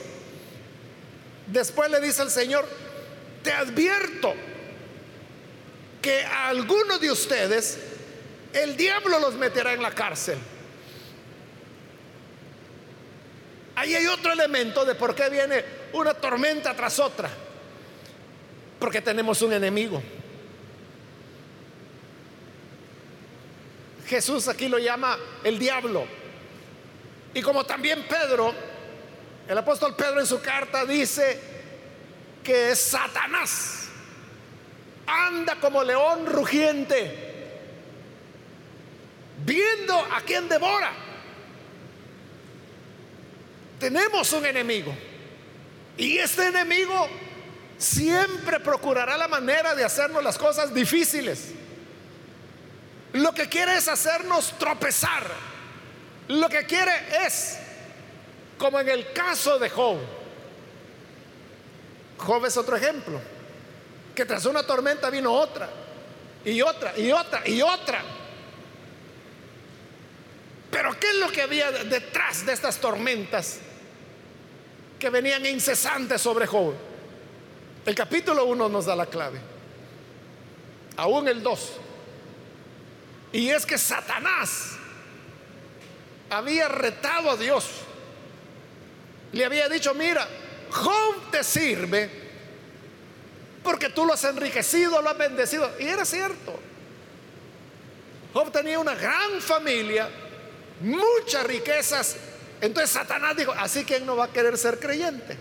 después 1.48 1.90
le 1.90 2.00
dice 2.00 2.22
el 2.22 2.30
Señor, 2.30 2.66
te 3.42 3.52
advierto 3.52 4.34
que 6.09 6.25
a 6.25 6.49
algunos 6.49 6.99
de 7.03 7.12
ustedes 7.12 7.79
el 8.55 8.79
diablo 8.79 9.19
los 9.19 9.35
meterá 9.35 9.75
en 9.75 9.83
la 9.83 9.91
cárcel. 9.91 10.38
Ahí 13.77 13.95
hay 13.95 14.07
otro 14.07 14.33
elemento 14.33 14.87
de 14.87 14.95
por 14.95 15.15
qué 15.15 15.29
viene 15.29 15.62
una 15.93 16.15
tormenta 16.15 16.75
tras 16.75 16.99
otra. 16.99 17.29
Porque 18.79 19.03
tenemos 19.03 19.43
un 19.43 19.53
enemigo. 19.53 20.03
Jesús 24.07 24.49
aquí 24.49 24.67
lo 24.67 24.79
llama 24.79 25.19
el 25.45 25.59
diablo. 25.59 26.07
Y 27.35 27.43
como 27.43 27.67
también 27.67 28.07
Pedro, 28.09 28.55
el 29.47 29.59
apóstol 29.59 29.95
Pedro 29.95 30.21
en 30.21 30.27
su 30.27 30.41
carta 30.41 30.87
dice 30.87 31.38
que 32.43 32.71
es 32.71 32.81
Satanás. 32.81 33.88
Anda 35.09 35.57
como 35.57 35.83
león 35.83 36.27
rugiente 36.27 37.29
viendo 39.45 39.95
a 39.95 40.21
quien 40.21 40.49
devora. 40.49 40.93
Tenemos 43.79 44.33
un 44.33 44.45
enemigo. 44.45 44.95
Y 45.97 46.19
este 46.19 46.49
enemigo 46.49 47.09
siempre 47.77 48.61
procurará 48.61 49.17
la 49.17 49.29
manera 49.29 49.75
de 49.75 49.85
hacernos 49.85 50.23
las 50.23 50.38
cosas 50.38 50.75
difíciles. 50.75 51.53
Lo 53.12 53.33
que 53.33 53.49
quiere 53.49 53.77
es 53.77 53.88
hacernos 53.88 54.59
tropezar. 54.59 55.25
Lo 56.29 56.49
que 56.49 56.67
quiere 56.67 56.93
es, 57.27 57.59
como 58.59 58.79
en 58.81 58.88
el 58.88 59.12
caso 59.12 59.59
de 59.59 59.71
Job. 59.71 59.99
Job 62.19 62.45
es 62.47 62.57
otro 62.57 62.77
ejemplo. 62.77 63.21
Que 64.18 64.26
tras 64.26 64.46
una 64.46 64.64
tormenta 64.64 65.10
vino 65.10 65.32
otra. 65.32 65.70
Y 66.44 66.60
otra, 66.60 66.92
y 66.98 67.12
otra, 67.12 67.48
y 67.48 67.62
otra. 67.62 68.02
Pero 70.72 70.98
¿qué 70.98 71.11
es 71.11 71.14
lo 71.14 71.31
que 71.31 71.42
había 71.42 71.70
detrás 71.70 72.44
de 72.44 72.52
estas 72.52 72.78
tormentas 72.78 73.61
que 74.98 75.09
venían 75.09 75.46
incesantes 75.46 76.20
sobre 76.20 76.48
Job? 76.48 76.74
El 77.87 77.94
capítulo 77.94 78.44
1 78.46 78.68
nos 78.68 78.87
da 78.87 78.96
la 78.96 79.07
clave. 79.07 79.38
Aún 80.96 81.28
el 81.28 81.40
2. 81.40 81.72
Y 83.35 83.50
es 83.50 83.64
que 83.64 83.78
Satanás 83.78 84.72
había 86.28 86.66
retado 86.66 87.31
a 87.31 87.37
Dios. 87.37 87.66
Le 89.31 89.44
había 89.44 89.68
dicho, 89.68 89.94
mira, 89.94 90.26
Job 90.72 91.31
te 91.31 91.44
sirve 91.44 92.28
porque 93.62 93.90
tú 93.90 94.05
lo 94.05 94.14
has 94.14 94.25
enriquecido, 94.25 95.03
lo 95.03 95.11
has 95.11 95.18
bendecido. 95.18 95.71
Y 95.79 95.87
era 95.87 96.05
cierto. 96.05 96.59
Job 98.33 98.53
tenía 98.53 98.79
una 98.79 98.94
gran 98.94 99.40
familia 99.40 100.09
muchas 100.81 101.44
riquezas. 101.44 102.16
Entonces 102.61 102.90
Satanás 102.90 103.37
dijo, 103.37 103.53
así 103.53 103.85
que 103.85 104.01
no 104.01 104.16
va 104.16 104.25
a 104.25 104.33
querer 104.33 104.57
ser 104.59 104.79
creyente. 104.79 105.37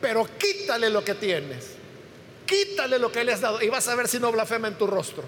Pero 0.00 0.28
quítale 0.38 0.90
lo 0.90 1.02
que 1.04 1.14
tienes. 1.14 1.72
Quítale 2.46 2.98
lo 2.98 3.10
que 3.10 3.24
le 3.24 3.32
has 3.32 3.40
dado 3.40 3.60
y 3.60 3.68
vas 3.68 3.88
a 3.88 3.94
ver 3.94 4.08
si 4.08 4.20
no 4.20 4.30
blasfema 4.30 4.68
en 4.68 4.78
tu 4.78 4.86
rostro. 4.86 5.24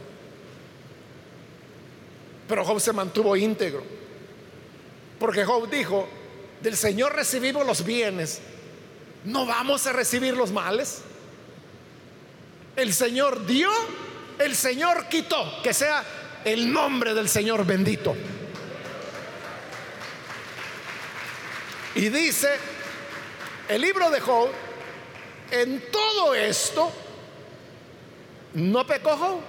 Pero 2.46 2.64
Job 2.64 2.80
se 2.80 2.92
mantuvo 2.92 3.36
íntegro. 3.36 3.82
Porque 5.18 5.44
Job 5.44 5.68
dijo, 5.68 6.08
del 6.60 6.76
Señor 6.76 7.14
recibimos 7.14 7.66
los 7.66 7.84
bienes, 7.84 8.40
no 9.24 9.46
vamos 9.46 9.86
a 9.86 9.92
recibir 9.92 10.36
los 10.36 10.52
males. 10.52 11.02
El 12.76 12.92
Señor 12.92 13.46
dio 13.46 13.70
el 14.38 14.54
Señor 14.54 15.08
quitó, 15.08 15.60
que 15.62 15.74
sea 15.74 16.04
el 16.44 16.72
nombre 16.72 17.12
del 17.12 17.28
Señor 17.28 17.66
bendito. 17.66 18.14
Y 21.94 22.08
dice 22.08 22.48
el 23.68 23.80
libro 23.82 24.10
de 24.10 24.20
Job, 24.20 24.48
en 25.50 25.82
todo 25.90 26.34
esto, 26.34 26.92
no 28.54 28.86
pecó 28.86 29.16
Job. 29.16 29.40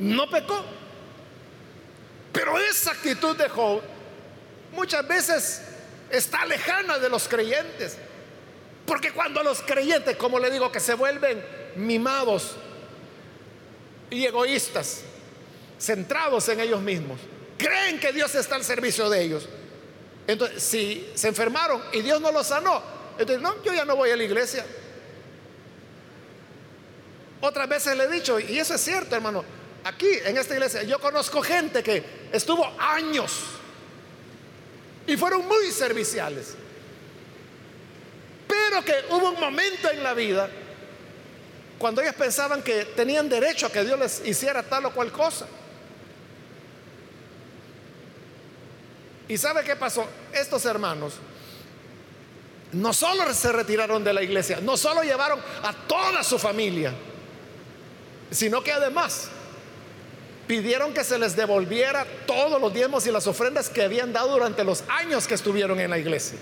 No 0.00 0.28
pecó. 0.28 0.64
Pero 2.32 2.58
esa 2.58 2.90
actitud 2.90 3.36
de 3.36 3.48
Job 3.48 3.80
muchas 4.72 5.06
veces 5.06 5.62
está 6.12 6.44
lejana 6.44 6.98
de 6.98 7.08
los 7.08 7.26
creyentes. 7.26 7.96
Porque 8.86 9.12
cuando 9.12 9.42
los 9.42 9.62
creyentes, 9.62 10.16
como 10.16 10.38
le 10.38 10.50
digo, 10.50 10.70
que 10.70 10.80
se 10.80 10.94
vuelven 10.94 11.42
mimados 11.76 12.56
y 14.10 14.26
egoístas, 14.26 15.02
centrados 15.80 16.48
en 16.48 16.60
ellos 16.60 16.80
mismos. 16.80 17.18
Creen 17.56 17.98
que 17.98 18.12
Dios 18.12 18.34
está 18.34 18.56
al 18.56 18.64
servicio 18.64 19.08
de 19.08 19.22
ellos. 19.22 19.48
Entonces, 20.26 20.62
si 20.62 21.10
se 21.14 21.28
enfermaron 21.28 21.82
y 21.92 22.02
Dios 22.02 22.20
no 22.20 22.30
los 22.30 22.46
sanó, 22.46 22.82
entonces, 23.18 23.40
no, 23.40 23.62
yo 23.62 23.72
ya 23.72 23.84
no 23.84 23.96
voy 23.96 24.10
a 24.10 24.16
la 24.16 24.24
iglesia. 24.24 24.64
Otras 27.40 27.68
veces 27.68 27.96
le 27.96 28.04
he 28.04 28.08
dicho, 28.08 28.38
y 28.38 28.58
eso 28.58 28.74
es 28.74 28.80
cierto, 28.80 29.16
hermano, 29.16 29.44
aquí 29.84 30.08
en 30.24 30.36
esta 30.36 30.54
iglesia 30.54 30.82
yo 30.84 31.00
conozco 31.00 31.42
gente 31.42 31.82
que 31.82 32.04
estuvo 32.32 32.64
años 32.78 33.32
y 35.06 35.16
fueron 35.16 35.46
muy 35.46 35.70
serviciales. 35.70 36.54
Pero 38.46 38.84
que 38.84 38.94
hubo 39.10 39.30
un 39.30 39.40
momento 39.40 39.90
en 39.90 40.02
la 40.02 40.14
vida 40.14 40.48
cuando 41.78 42.00
ellos 42.00 42.14
pensaban 42.14 42.62
que 42.62 42.84
tenían 42.84 43.28
derecho 43.28 43.66
a 43.66 43.72
que 43.72 43.84
Dios 43.84 43.98
les 43.98 44.26
hiciera 44.26 44.62
tal 44.62 44.86
o 44.86 44.92
cual 44.92 45.10
cosa. 45.10 45.46
¿Y 49.28 49.36
sabe 49.38 49.64
qué 49.64 49.76
pasó? 49.76 50.06
Estos 50.32 50.64
hermanos 50.64 51.14
no 52.72 52.92
solo 52.92 53.32
se 53.34 53.52
retiraron 53.52 54.02
de 54.02 54.12
la 54.12 54.22
iglesia, 54.22 54.60
no 54.62 54.76
solo 54.76 55.02
llevaron 55.02 55.40
a 55.62 55.72
toda 55.86 56.22
su 56.22 56.38
familia, 56.38 56.92
sino 58.30 58.62
que 58.62 58.72
además 58.72 59.28
pidieron 60.52 60.92
que 60.92 61.02
se 61.02 61.18
les 61.18 61.34
devolviera 61.34 62.04
todos 62.26 62.60
los 62.60 62.74
diezmos 62.74 63.06
y 63.06 63.10
las 63.10 63.26
ofrendas 63.26 63.70
que 63.70 63.82
habían 63.82 64.12
dado 64.12 64.32
durante 64.32 64.62
los 64.62 64.84
años 64.86 65.26
que 65.26 65.32
estuvieron 65.32 65.80
en 65.80 65.88
la 65.88 65.96
iglesia. 65.96 66.38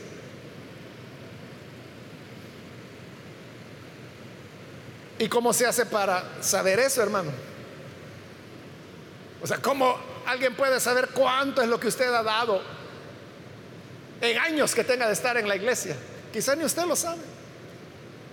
¿Y 5.16 5.28
cómo 5.28 5.52
se 5.52 5.64
hace 5.64 5.86
para 5.86 6.42
saber 6.42 6.80
eso, 6.80 7.00
hermano? 7.00 7.30
O 9.40 9.46
sea, 9.46 9.58
¿cómo 9.58 9.96
alguien 10.26 10.56
puede 10.56 10.80
saber 10.80 11.10
cuánto 11.14 11.62
es 11.62 11.68
lo 11.68 11.78
que 11.78 11.86
usted 11.86 12.12
ha 12.12 12.24
dado 12.24 12.60
en 14.20 14.38
años 14.38 14.74
que 14.74 14.82
tenga 14.82 15.06
de 15.06 15.12
estar 15.12 15.36
en 15.36 15.46
la 15.46 15.54
iglesia? 15.54 15.94
Quizá 16.32 16.56
ni 16.56 16.64
usted 16.64 16.84
lo 16.84 16.96
sabe. 16.96 17.22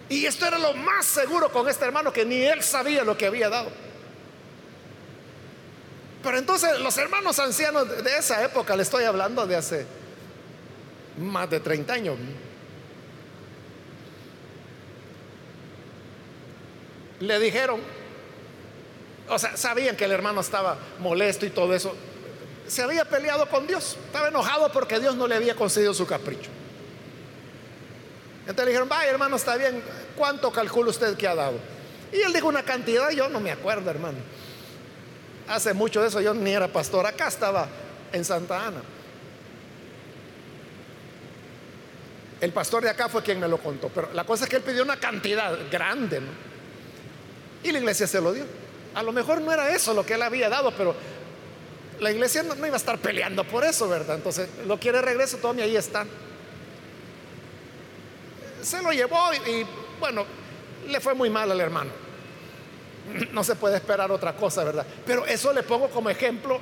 Y 0.09 0.25
esto 0.25 0.47
era 0.47 0.57
lo 0.57 0.73
más 0.73 1.05
seguro 1.05 1.51
con 1.51 1.69
este 1.69 1.85
hermano 1.85 2.11
que 2.11 2.25
ni 2.25 2.41
él 2.41 2.63
sabía 2.63 3.03
lo 3.03 3.15
que 3.15 3.27
había 3.27 3.49
dado. 3.49 3.69
Pero 6.23 6.37
entonces 6.37 6.79
los 6.79 6.97
hermanos 6.97 7.39
ancianos 7.39 8.03
de 8.03 8.17
esa 8.17 8.43
época, 8.43 8.75
le 8.75 8.83
estoy 8.83 9.03
hablando 9.03 9.45
de 9.45 9.55
hace 9.55 9.85
más 11.17 11.49
de 11.49 11.59
30 11.59 11.93
años. 11.93 12.17
Le 17.19 17.39
dijeron, 17.39 17.81
o 19.29 19.39
sea, 19.39 19.57
sabían 19.57 19.95
que 19.95 20.05
el 20.05 20.11
hermano 20.11 20.41
estaba 20.41 20.77
molesto 20.99 21.45
y 21.45 21.49
todo 21.49 21.73
eso. 21.73 21.95
Se 22.67 22.81
había 22.81 23.05
peleado 23.05 23.47
con 23.49 23.65
Dios, 23.65 23.97
estaba 24.05 24.27
enojado 24.27 24.71
porque 24.71 24.99
Dios 24.99 25.15
no 25.15 25.27
le 25.27 25.35
había 25.35 25.55
concedido 25.55 25.93
su 25.93 26.05
capricho. 26.05 26.49
Entonces 28.41 28.65
le 28.65 28.71
dijeron, 28.71 28.89
vaya 28.89 29.09
hermano, 29.09 29.35
está 29.35 29.55
bien, 29.57 29.81
¿cuánto 30.15 30.51
calcula 30.51 30.89
usted 30.89 31.15
que 31.17 31.27
ha 31.27 31.35
dado? 31.35 31.57
Y 32.11 32.21
él 32.21 32.31
dijo 32.31 32.47
una 32.47 32.63
cantidad, 32.63 33.09
yo 33.11 33.27
no 33.29 33.39
me 33.39 33.51
acuerdo, 33.51 33.89
hermano. 33.89 34.17
Hace 35.47 35.73
mucho 35.73 36.01
de 36.01 36.07
eso, 36.09 36.19
yo 36.21 36.33
ni 36.33 36.51
era 36.51 36.67
pastor, 36.67 37.05
acá 37.05 37.27
estaba 37.27 37.67
en 38.11 38.25
Santa 38.25 38.67
Ana. 38.67 38.81
El 42.39 42.51
pastor 42.51 42.83
de 42.83 42.89
acá 42.89 43.09
fue 43.09 43.23
quien 43.23 43.39
me 43.39 43.47
lo 43.47 43.57
contó, 43.57 43.89
pero 43.89 44.11
la 44.13 44.23
cosa 44.23 44.43
es 44.43 44.49
que 44.49 44.57
él 44.57 44.61
pidió 44.61 44.83
una 44.83 44.97
cantidad 44.97 45.57
grande, 45.71 46.21
¿no? 46.21 46.27
Y 47.63 47.71
la 47.71 47.79
iglesia 47.79 48.05
se 48.05 48.21
lo 48.21 48.33
dio. 48.33 48.45
A 48.93 49.01
lo 49.01 49.11
mejor 49.11 49.41
no 49.41 49.51
era 49.51 49.73
eso 49.73 49.93
lo 49.93 50.05
que 50.05 50.13
él 50.13 50.21
había 50.21 50.49
dado, 50.49 50.71
pero 50.71 50.95
la 51.99 52.11
iglesia 52.11 52.43
no, 52.43 52.55
iba 52.55 52.75
a 52.75 52.77
estar 52.77 52.99
peleando 52.99 53.43
por 53.43 53.63
eso, 53.63 53.89
¿verdad? 53.89 54.17
Entonces, 54.17 54.49
lo 54.67 54.79
quiere 54.79 55.01
regreso, 55.01 55.37
Tommy, 55.37 55.61
ahí 55.61 55.75
está. 55.75 56.05
Se 58.61 58.81
lo 58.81 58.91
llevó 58.91 59.33
y 59.33 59.65
bueno, 59.99 60.25
le 60.87 60.99
fue 60.99 61.13
muy 61.13 61.29
mal 61.29 61.49
al 61.51 61.59
hermano. 61.59 62.06
No 63.31 63.43
se 63.43 63.55
puede 63.55 63.77
esperar 63.77 64.11
otra 64.11 64.35
cosa, 64.35 64.63
¿verdad? 64.63 64.85
Pero 65.05 65.25
eso 65.25 65.53
le 65.53 65.63
pongo 65.63 65.89
como 65.89 66.09
ejemplo 66.09 66.59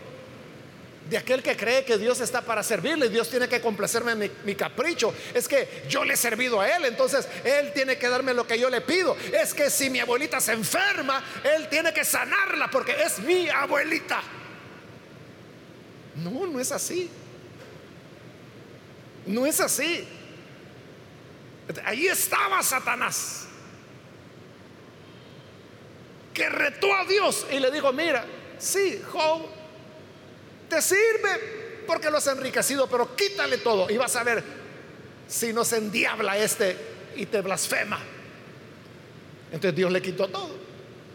de 1.09 1.17
aquel 1.17 1.43
que 1.43 1.55
cree 1.55 1.85
que 1.85 1.97
Dios 1.97 2.19
está 2.19 2.41
para 2.41 2.63
servirle, 2.63 3.09
Dios 3.09 3.29
tiene 3.29 3.47
que 3.47 3.61
complacerme 3.61 4.13
en 4.13 4.31
mi, 4.43 4.55
capricho. 4.55 5.13
Es 5.33 5.47
que 5.47 5.83
yo 5.87 6.03
le 6.03 6.15
he 6.15 6.17
servido 6.17 6.59
a 6.59 6.67
Él, 6.67 6.85
entonces 6.85 7.27
Él 7.43 7.71
tiene 7.73 7.97
que 7.97 8.09
darme 8.09 8.33
lo 8.33 8.47
que 8.47 8.57
yo 8.59 8.69
le 8.69 8.81
pido. 8.81 9.15
Es 9.31 9.53
que 9.53 9.69
si 9.69 9.89
mi 9.89 9.99
abuelita 9.99 10.39
se 10.39 10.53
enferma, 10.53 11.23
Él 11.55 11.67
tiene 11.69 11.93
que 11.93 12.03
sanarla 12.03 12.69
porque 12.71 12.95
es 13.03 13.19
mi 13.19 13.47
abuelita. 13.49 14.21
No, 16.15 16.47
no 16.47 16.59
es 16.59 16.71
así. 16.71 17.09
No 19.27 19.45
es 19.45 19.59
así. 19.59 20.07
Ahí 21.83 22.07
estaba 22.07 22.61
Satanás, 22.63 23.47
que 26.35 26.49
retó 26.49 26.93
a 26.93 27.05
Dios 27.05 27.47
y 27.49 27.59
le 27.59 27.71
dijo, 27.71 27.91
mira, 27.93 28.25
sí, 28.59 29.01
Job, 29.11 29.47
te 30.69 30.81
sirve 30.81 31.83
porque 31.87 32.11
lo 32.11 32.17
has 32.17 32.27
enriquecido, 32.27 32.87
pero 32.87 33.15
quítale 33.15 33.57
todo 33.59 33.89
y 33.89 33.97
vas 33.97 34.15
a 34.17 34.23
ver 34.23 34.43
si 35.27 35.53
no 35.53 35.63
se 35.63 35.77
endiabla 35.77 36.37
este 36.37 36.77
y 37.15 37.25
te 37.25 37.41
blasfema. 37.41 37.99
Entonces 39.45 39.75
Dios 39.75 39.91
le 39.91 40.01
quitó 40.01 40.27
todo. 40.27 40.49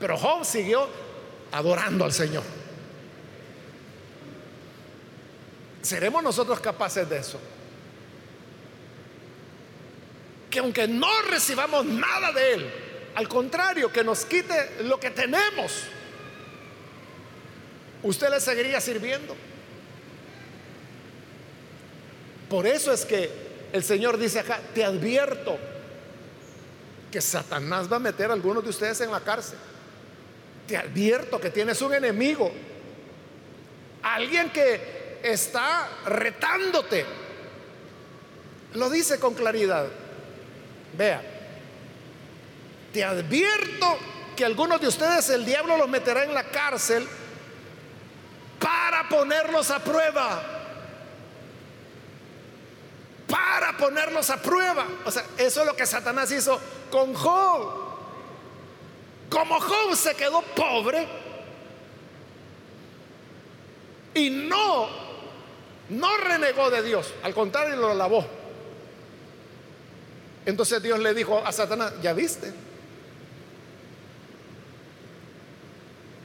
Pero 0.00 0.16
Job 0.16 0.44
siguió 0.44 0.88
adorando 1.52 2.06
al 2.06 2.12
Señor. 2.12 2.42
¿Seremos 5.83 6.22
nosotros 6.22 6.61
capaces 6.61 7.09
de 7.09 7.18
eso? 7.18 7.38
Que 10.48 10.61
aunque 10.61 10.88
no 10.88 11.11
recibamos 11.28 11.85
nada 11.85 12.33
de 12.33 12.54
Él, 12.54 12.72
al 13.14 13.29
contrario, 13.29 13.92
que 13.92 14.05
nos 14.05 14.25
quite 14.25 14.83
lo 14.83 14.99
que 14.99 15.11
tenemos 15.11 15.85
usted 18.03 18.31
le 18.31 18.40
seguiría 18.40 18.81
sirviendo. 18.81 19.37
Por 22.49 22.66
eso 22.66 22.92
es 22.92 23.05
que 23.05 23.31
el 23.73 23.85
Señor 23.85 24.18
dice 24.18 24.40
acá, 24.40 24.61
te 24.75 24.85
advierto 24.85 25.57
que 27.11 27.20
Satanás 27.20 27.90
va 27.90 27.96
a 27.96 28.01
meter 28.01 28.31
a 28.31 28.35
algunos 28.35 28.62
de 28.64 28.70
ustedes 28.70 29.01
en 29.01 29.11
la 29.11 29.20
cárcel. 29.20 29.59
Te 30.66 30.77
advierto 30.77 31.40
que 31.40 31.51
tienes 31.51 31.81
un 31.83 31.94
enemigo, 31.94 32.53
alguien 34.03 34.51
que 34.51 35.18
está 35.23 35.88
retándote. 36.07 37.05
Lo 38.75 38.88
dice 38.88 39.18
con 39.18 39.35
claridad. 39.35 39.87
Vea, 40.96 41.39
te 42.92 43.05
advierto 43.05 43.98
que 44.37 44.44
algunos 44.44 44.81
de 44.81 44.88
ustedes 44.88 45.29
el 45.31 45.44
diablo 45.44 45.76
los 45.76 45.88
meterá 45.88 46.24
en 46.24 46.35
la 46.35 46.44
cárcel 46.44 47.07
para 48.59 49.09
ponerlos 49.09 49.70
a 49.70 49.79
prueba. 49.79 50.42
Para 53.26 53.76
ponerlos 53.76 54.29
a 54.31 54.42
prueba. 54.42 54.87
O 55.05 55.11
sea, 55.11 55.24
eso 55.38 55.61
es 55.61 55.66
lo 55.66 55.76
que 55.76 55.87
Satanás 55.87 56.31
hizo 56.33 56.61
con 56.90 57.14
Job. 57.14 57.90
Como 59.31 59.61
Job 59.61 59.94
se 59.94 60.14
quedó 60.14 60.42
pobre 60.42 61.07
y 64.14 64.31
no, 64.31 64.88
no 65.90 66.16
renegó 66.18 66.70
de 66.70 66.83
Dios, 66.83 67.14
al 67.22 67.33
contrario 67.33 67.76
lo 67.76 67.90
alabó. 67.90 68.26
Entonces 70.46 70.83
Dios 70.83 70.98
le 70.98 71.14
dijo 71.14 71.38
a 71.44 71.53
Satanás, 71.53 71.92
ya 72.03 72.12
viste, 72.12 72.53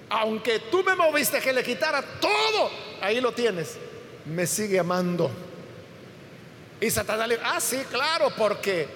aunque 0.09 0.59
tú 0.59 0.83
me 0.83 0.95
moviste 0.95 1.39
que 1.39 1.53
le 1.53 1.63
quitara 1.63 2.01
todo, 2.01 2.69
ahí 3.01 3.19
lo 3.19 3.31
tienes, 3.31 3.77
me 4.25 4.45
sigue 4.45 4.79
amando. 4.79 5.31
Y 6.79 6.89
Satanás 6.91 7.27
le 7.27 7.39
ah, 7.43 7.59
sí, 7.59 7.77
claro, 7.89 8.31
porque 8.37 8.87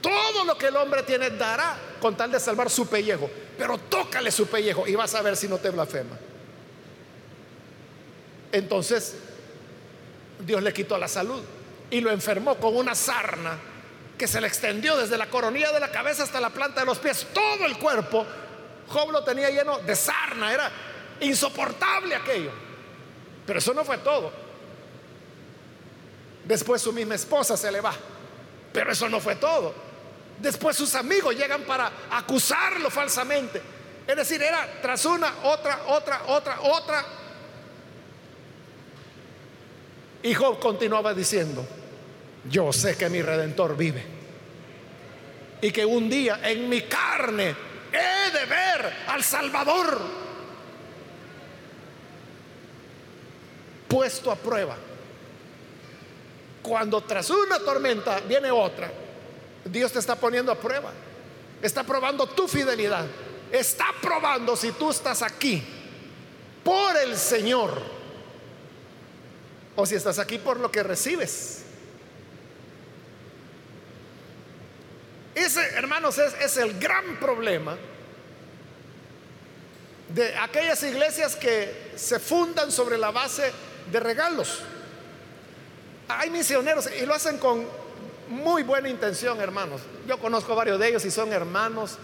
todo 0.00 0.44
lo 0.44 0.56
que 0.58 0.66
el 0.66 0.76
hombre 0.76 1.02
tiene 1.02 1.30
dará 1.30 1.76
con 2.00 2.16
tal 2.16 2.30
de 2.30 2.40
salvar 2.40 2.68
su 2.70 2.86
pellejo, 2.86 3.30
pero 3.56 3.78
tócale 3.78 4.30
su 4.30 4.46
pellejo 4.46 4.86
y 4.86 4.94
vas 4.94 5.14
a 5.14 5.22
ver 5.22 5.36
si 5.36 5.48
no 5.48 5.58
te 5.58 5.70
blasfema. 5.70 6.18
Entonces, 8.50 9.16
Dios 10.44 10.62
le 10.62 10.72
quitó 10.72 10.98
la 10.98 11.08
salud 11.08 11.40
y 11.90 12.00
lo 12.00 12.10
enfermó 12.10 12.56
con 12.56 12.76
una 12.76 12.94
sarna 12.94 13.58
que 14.18 14.26
se 14.26 14.40
le 14.40 14.46
extendió 14.46 14.96
desde 14.96 15.16
la 15.16 15.28
coronilla 15.28 15.72
de 15.72 15.80
la 15.80 15.90
cabeza 15.90 16.22
hasta 16.22 16.40
la 16.40 16.50
planta 16.50 16.80
de 16.80 16.86
los 16.86 16.98
pies, 16.98 17.26
todo 17.32 17.64
el 17.64 17.78
cuerpo 17.78 18.26
Job 18.88 19.10
lo 19.10 19.24
tenía 19.24 19.50
lleno 19.50 19.78
de 19.78 19.96
sarna, 19.96 20.52
era 20.52 20.70
insoportable 21.20 22.14
aquello. 22.14 22.50
Pero 23.46 23.58
eso 23.58 23.74
no 23.74 23.84
fue 23.84 23.98
todo. 23.98 24.32
Después 26.44 26.82
su 26.82 26.92
misma 26.92 27.14
esposa 27.14 27.56
se 27.56 27.70
le 27.70 27.80
va. 27.80 27.94
Pero 28.72 28.92
eso 28.92 29.08
no 29.08 29.20
fue 29.20 29.36
todo. 29.36 29.74
Después 30.38 30.76
sus 30.76 30.94
amigos 30.94 31.36
llegan 31.36 31.62
para 31.62 31.90
acusarlo 32.10 32.90
falsamente. 32.90 33.60
Es 34.06 34.16
decir, 34.16 34.42
era 34.42 34.80
tras 34.80 35.04
una, 35.04 35.32
otra, 35.44 35.82
otra, 35.88 36.22
otra, 36.26 36.60
otra. 36.62 37.04
Y 40.22 40.34
Job 40.34 40.58
continuaba 40.60 41.14
diciendo, 41.14 41.64
yo 42.48 42.72
sé 42.72 42.96
que 42.96 43.08
mi 43.08 43.22
redentor 43.22 43.76
vive. 43.76 44.04
Y 45.60 45.70
que 45.70 45.84
un 45.84 46.08
día 46.08 46.40
en 46.42 46.68
mi 46.68 46.82
carne 46.82 47.54
he 47.92 48.30
de 48.30 48.46
ver 48.46 48.92
al 49.06 49.22
Salvador 49.22 50.00
puesto 53.88 54.30
a 54.30 54.36
prueba. 54.36 54.76
Cuando 56.62 57.00
tras 57.02 57.28
una 57.30 57.58
tormenta 57.58 58.20
viene 58.20 58.50
otra, 58.50 58.90
Dios 59.64 59.92
te 59.92 59.98
está 59.98 60.16
poniendo 60.16 60.50
a 60.50 60.54
prueba. 60.54 60.92
Está 61.60 61.84
probando 61.84 62.26
tu 62.26 62.48
fidelidad. 62.48 63.04
Está 63.50 63.86
probando 64.00 64.56
si 64.56 64.72
tú 64.72 64.90
estás 64.90 65.22
aquí 65.22 65.62
por 66.64 66.96
el 66.96 67.16
Señor 67.16 67.82
o 69.76 69.84
si 69.84 69.94
estás 69.94 70.18
aquí 70.18 70.38
por 70.38 70.58
lo 70.58 70.70
que 70.70 70.82
recibes. 70.82 71.61
Ese, 75.34 75.60
hermanos, 75.74 76.18
es, 76.18 76.56
el 76.56 76.78
gran 76.78 77.16
problema 77.16 77.76
de 80.08 80.36
aquellas 80.36 80.82
iglesias 80.82 81.36
que 81.36 81.92
se 81.96 82.18
fundan 82.18 82.70
sobre 82.70 82.98
la 82.98 83.10
base 83.10 83.50
de 83.90 84.00
regalos. 84.00 84.60
Hay 86.08 86.28
misioneros 86.28 86.88
y 87.00 87.06
lo 87.06 87.14
hacen 87.14 87.38
con 87.38 87.66
muy 88.28 88.62
buena 88.62 88.88
intención, 88.88 89.40
hermanos. 89.40 89.80
Yo 90.06 90.18
conozco 90.18 90.54
varios 90.54 90.78
de 90.78 90.88
ellos 90.88 91.04
y 91.04 91.10
son 91.10 91.32
hermanos 91.32 91.98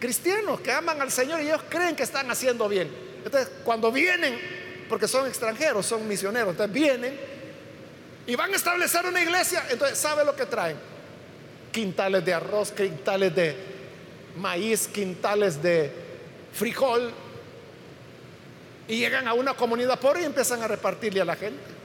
cristianos 0.00 0.60
que 0.60 0.72
aman 0.72 1.00
al 1.00 1.12
Señor 1.12 1.40
y 1.42 1.48
ellos 1.48 1.62
creen 1.68 1.94
que 1.94 2.02
están 2.02 2.30
haciendo 2.30 2.68
bien. 2.68 2.90
Entonces, 3.22 3.50
cuando 3.64 3.92
vienen, 3.92 4.40
porque 4.88 5.06
son 5.06 5.26
extranjeros, 5.26 5.84
son 5.84 6.08
misioneros, 6.08 6.50
entonces 6.50 6.72
vienen 6.72 7.20
y 8.26 8.34
van 8.34 8.52
a 8.52 8.56
establecer 8.56 9.04
una 9.04 9.22
iglesia, 9.22 9.62
entonces, 9.68 9.98
¿sabe 9.98 10.24
lo 10.24 10.34
que 10.34 10.46
traen? 10.46 10.76
Quintales 11.72 12.24
de 12.24 12.34
arroz, 12.34 12.72
quintales 12.72 13.34
de 13.34 13.56
maíz, 14.36 14.88
quintales 14.88 15.62
de 15.62 15.92
frijol. 16.52 17.10
Y 18.88 18.96
llegan 18.96 19.28
a 19.28 19.34
una 19.34 19.54
comunidad 19.54 20.00
pobre 20.00 20.22
y 20.22 20.24
empiezan 20.24 20.62
a 20.62 20.68
repartirle 20.68 21.20
a 21.20 21.24
la 21.24 21.36
gente. 21.36 21.80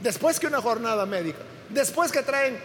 después 0.00 0.38
que 0.38 0.46
una 0.46 0.60
jornada 0.60 1.06
médica, 1.06 1.38
después 1.68 2.12
que 2.12 2.22
traen 2.22 2.58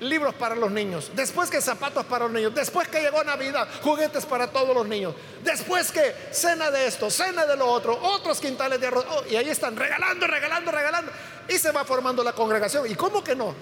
libros 0.00 0.34
para 0.34 0.54
los 0.54 0.70
niños, 0.70 1.10
después 1.14 1.50
que 1.50 1.60
zapatos 1.60 2.04
para 2.06 2.24
los 2.24 2.32
niños, 2.32 2.54
después 2.54 2.88
que 2.88 3.00
llegó 3.00 3.22
Navidad, 3.24 3.68
juguetes 3.82 4.26
para 4.26 4.48
todos 4.48 4.74
los 4.74 4.86
niños, 4.86 5.14
después 5.42 5.90
que 5.92 6.14
cena 6.30 6.70
de 6.70 6.86
esto, 6.86 7.10
cena 7.10 7.46
de 7.46 7.56
lo 7.56 7.66
otro, 7.66 7.98
otros 8.02 8.40
quintales 8.40 8.80
de 8.80 8.86
arroz, 8.86 9.06
oh, 9.08 9.22
y 9.30 9.36
ahí 9.36 9.48
están 9.48 9.76
regalando, 9.76 10.26
regalando, 10.26 10.70
regalando, 10.70 11.12
y 11.48 11.58
se 11.58 11.70
va 11.72 11.84
formando 11.84 12.22
la 12.24 12.32
congregación. 12.32 12.90
¿Y 12.90 12.94
cómo 12.94 13.22
que 13.22 13.34
no? 13.34 13.54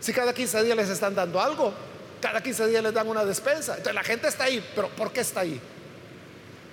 Si 0.00 0.12
cada 0.12 0.32
15 0.32 0.64
días 0.64 0.76
les 0.76 0.88
están 0.88 1.14
dando 1.14 1.40
algo, 1.40 1.72
cada 2.20 2.42
15 2.42 2.68
días 2.68 2.82
les 2.82 2.92
dan 2.92 3.08
una 3.08 3.24
despensa, 3.24 3.72
entonces 3.72 3.94
la 3.94 4.02
gente 4.02 4.28
está 4.28 4.44
ahí, 4.44 4.64
pero 4.74 4.88
¿por 4.88 5.12
qué 5.12 5.20
está 5.20 5.40
ahí? 5.40 5.60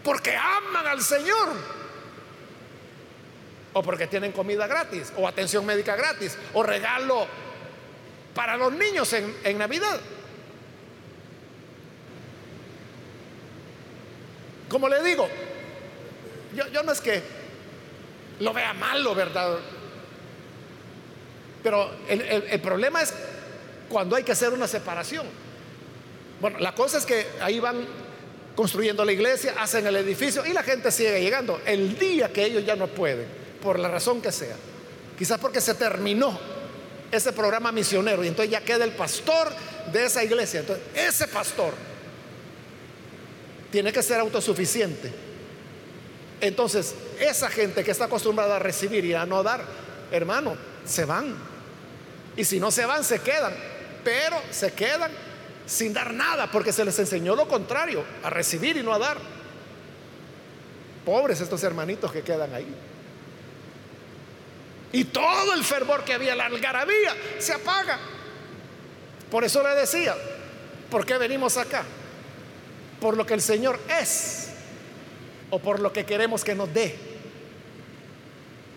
Porque 0.03 0.35
aman 0.35 0.87
al 0.87 1.01
Señor. 1.01 1.49
O 3.73 3.83
porque 3.83 4.07
tienen 4.07 4.31
comida 4.31 4.65
gratis, 4.65 5.11
o 5.17 5.27
atención 5.27 5.65
médica 5.65 5.95
gratis, 5.95 6.37
o 6.53 6.63
regalo 6.63 7.27
para 8.33 8.55
los 8.55 8.71
niños 8.71 9.11
en, 9.13 9.57
Navidad. 9.57 9.99
Como 14.69 14.87
le 14.87 15.03
digo, 15.03 15.27
yo, 16.53 16.83
no 16.83 16.91
es 16.91 17.01
que 17.01 17.21
lo 18.39 18.53
vea 18.53 18.73
malo, 18.73 19.13
¿verdad? 19.13 19.57
Pero 21.63 21.89
el, 22.07 22.61
problema 22.61 23.01
es 23.01 23.13
cuando 23.89 24.15
hay 24.15 24.23
que 24.23 24.31
hacer 24.31 24.53
una 24.53 24.67
separación. 24.67 25.25
Bueno, 26.39 26.59
la 26.59 26.73
cosa 26.73 26.97
es 26.97 27.05
que 27.05 27.25
ahí 27.41 27.59
van 27.59 27.85
construyendo 28.55 29.03
la 29.03 29.11
iglesia, 29.11 29.55
hacen 29.59 29.85
el 29.87 29.95
edificio 29.97 30.45
y 30.45 30.53
la 30.53 30.63
gente 30.63 30.91
sigue 30.91 31.21
llegando. 31.21 31.61
El 31.65 31.97
día 31.97 32.31
que 32.31 32.45
ellos 32.45 32.65
ya 32.65 32.75
no 32.75 32.87
pueden, 32.87 33.27
por 33.61 33.79
la 33.79 33.89
razón 33.89 34.21
que 34.21 34.31
sea, 34.31 34.55
quizás 35.17 35.39
porque 35.39 35.61
se 35.61 35.73
terminó 35.73 36.37
ese 37.11 37.31
programa 37.31 37.71
misionero 37.71 38.23
y 38.23 38.27
entonces 38.27 38.51
ya 38.51 38.61
queda 38.61 38.83
el 38.83 38.91
pastor 38.91 39.51
de 39.91 40.05
esa 40.05 40.23
iglesia. 40.23 40.61
Entonces, 40.61 40.85
ese 40.95 41.27
pastor 41.27 41.73
tiene 43.71 43.91
que 43.91 44.01
ser 44.01 44.19
autosuficiente. 44.19 45.11
Entonces, 46.41 46.93
esa 47.19 47.49
gente 47.49 47.83
que 47.83 47.91
está 47.91 48.05
acostumbrada 48.05 48.57
a 48.57 48.59
recibir 48.59 49.05
y 49.05 49.13
a 49.13 49.25
no 49.25 49.41
dar, 49.43 49.63
hermano, 50.11 50.55
se 50.87 51.05
van. 51.05 51.35
Y 52.35 52.43
si 52.43 52.59
no 52.59 52.71
se 52.71 52.85
van, 52.85 53.03
se 53.03 53.19
quedan. 53.19 53.53
Pero 54.03 54.41
se 54.51 54.71
quedan 54.73 55.11
sin 55.65 55.93
dar 55.93 56.13
nada 56.13 56.49
porque 56.49 56.71
se 56.71 56.85
les 56.85 56.97
enseñó 56.97 57.35
lo 57.35 57.47
contrario, 57.47 58.03
a 58.23 58.29
recibir 58.29 58.77
y 58.77 58.83
no 58.83 58.93
a 58.93 58.99
dar. 58.99 59.17
Pobres 61.05 61.41
estos 61.41 61.61
hermanitos 61.63 62.11
que 62.11 62.21
quedan 62.21 62.53
ahí. 62.53 62.73
Y 64.93 65.03
todo 65.05 65.53
el 65.53 65.63
fervor 65.63 66.03
que 66.03 66.13
había, 66.13 66.35
la 66.35 66.45
algarabía, 66.45 67.15
se 67.39 67.53
apaga. 67.53 67.99
Por 69.29 69.43
eso 69.43 69.61
le 69.61 69.75
decía, 69.75 70.15
¿por 70.89 71.05
qué 71.05 71.17
venimos 71.17 71.57
acá? 71.57 71.83
Por 73.01 73.17
lo 73.17 73.25
que 73.25 73.33
el 73.33 73.41
Señor 73.41 73.79
es 73.99 74.49
o 75.49 75.59
por 75.59 75.79
lo 75.79 75.91
que 75.91 76.05
queremos 76.05 76.43
que 76.43 76.55
nos 76.55 76.73
dé. 76.73 76.97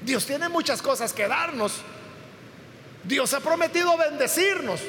Dios 0.02 0.26
tiene 0.26 0.48
muchas 0.48 0.82
cosas 0.82 1.12
que 1.12 1.28
darnos. 1.28 1.74
Dios 3.04 3.32
ha 3.34 3.40
prometido 3.40 3.96
bendecirnos. 3.96 4.80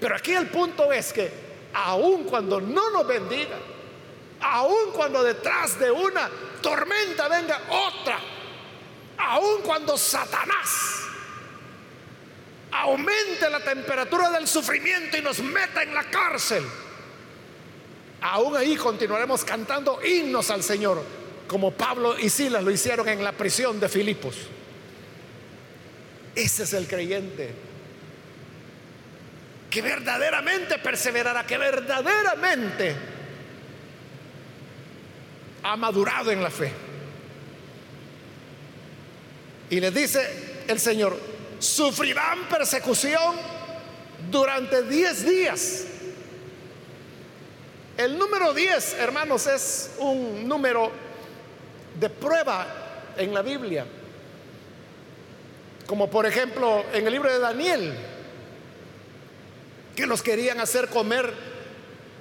Pero 0.00 0.16
aquí 0.16 0.32
el 0.32 0.48
punto 0.48 0.92
es 0.92 1.12
que 1.12 1.30
aun 1.72 2.24
cuando 2.24 2.60
no 2.60 2.90
nos 2.90 3.06
bendiga, 3.06 3.56
aun 4.40 4.90
cuando 4.92 5.22
detrás 5.22 5.78
de 5.78 5.90
una 5.90 6.28
tormenta 6.60 7.28
venga 7.28 7.60
otra, 7.70 8.18
aun 9.16 9.62
cuando 9.62 9.96
Satanás 9.96 11.02
aumente 12.72 13.48
la 13.50 13.60
temperatura 13.60 14.30
del 14.30 14.48
sufrimiento 14.48 15.18
y 15.18 15.20
nos 15.20 15.40
meta 15.40 15.82
en 15.82 15.94
la 15.94 16.04
cárcel, 16.04 16.64
aún 18.22 18.56
ahí 18.56 18.76
continuaremos 18.76 19.44
cantando 19.44 20.00
himnos 20.02 20.50
al 20.50 20.62
Señor, 20.62 21.02
como 21.46 21.70
Pablo 21.70 22.18
y 22.18 22.30
Silas 22.30 22.64
lo 22.64 22.70
hicieron 22.70 23.08
en 23.08 23.22
la 23.22 23.32
prisión 23.32 23.78
de 23.78 23.88
Filipos. 23.88 24.36
Ese 26.34 26.62
es 26.62 26.72
el 26.72 26.86
creyente 26.86 27.54
que 29.72 29.80
verdaderamente 29.80 30.78
perseverará, 30.78 31.46
que 31.46 31.56
verdaderamente 31.56 32.94
ha 35.62 35.76
madurado 35.76 36.30
en 36.30 36.42
la 36.42 36.50
fe. 36.50 36.70
Y 39.70 39.80
les 39.80 39.94
dice 39.94 40.64
el 40.68 40.78
Señor, 40.78 41.18
sufrirán 41.58 42.48
persecución 42.50 43.34
durante 44.30 44.82
10 44.82 45.26
días. 45.26 45.84
El 47.96 48.18
número 48.18 48.52
10, 48.52 48.94
hermanos, 48.94 49.46
es 49.46 49.92
un 49.98 50.46
número 50.46 50.92
de 51.98 52.10
prueba 52.10 53.12
en 53.16 53.32
la 53.32 53.40
Biblia. 53.40 53.86
Como 55.92 56.08
por 56.08 56.24
ejemplo 56.24 56.86
en 56.94 57.06
el 57.06 57.12
libro 57.12 57.30
de 57.30 57.38
Daniel, 57.38 57.92
que 59.94 60.06
los 60.06 60.22
querían 60.22 60.58
hacer 60.58 60.88
comer 60.88 61.30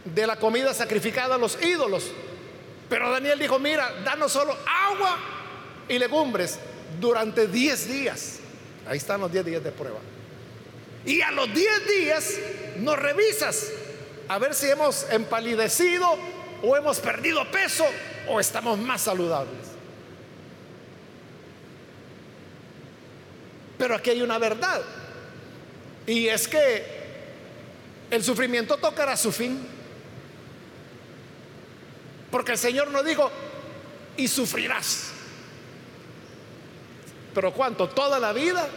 de 0.04 0.28
la 0.28 0.36
comida 0.36 0.74
sacrificada 0.74 1.36
a 1.36 1.38
los 1.38 1.58
ídolos. 1.64 2.12
Pero 2.90 3.10
Daniel 3.10 3.40
dijo, 3.40 3.60
mira, 3.60 3.90
danos 4.04 4.34
solo 4.34 4.58
agua 4.68 5.18
y 5.88 5.98
legumbres 5.98 6.60
durante 7.00 7.48
10 7.48 7.88
días. 7.88 8.40
Ahí 8.90 8.98
están 8.98 9.22
los 9.22 9.32
10 9.32 9.46
días 9.46 9.64
de 9.64 9.72
prueba. 9.72 10.00
Y 11.06 11.22
a 11.22 11.32
los 11.32 11.54
10 11.54 11.88
días 11.88 12.40
nos 12.80 13.00
revisas 13.00 13.72
a 14.28 14.38
ver 14.38 14.54
si 14.54 14.70
hemos 14.70 15.10
empalidecido 15.12 16.10
o 16.62 16.76
hemos 16.76 17.00
perdido 17.00 17.50
peso 17.50 17.86
o 18.28 18.38
estamos 18.42 18.78
más 18.80 19.00
saludables. 19.00 19.71
Pero 23.82 23.96
aquí 23.96 24.12
hay 24.12 24.22
una 24.22 24.38
verdad. 24.38 24.80
Y 26.06 26.28
es 26.28 26.48
que 26.48 26.86
el 28.12 28.24
sufrimiento 28.24 28.78
tocará 28.78 29.18
su 29.18 29.32
fin. 29.32 29.60
Porque 32.30 32.52
el 32.52 32.60
Señor 32.60 32.92
nos 32.92 33.04
dijo, 33.04 33.32
y 34.18 34.28
sufrirás. 34.28 35.14
¿Pero 37.34 37.52
cuánto? 37.54 37.90
¿Toda 37.90 38.20
la 38.20 38.32
vida? 38.34 38.70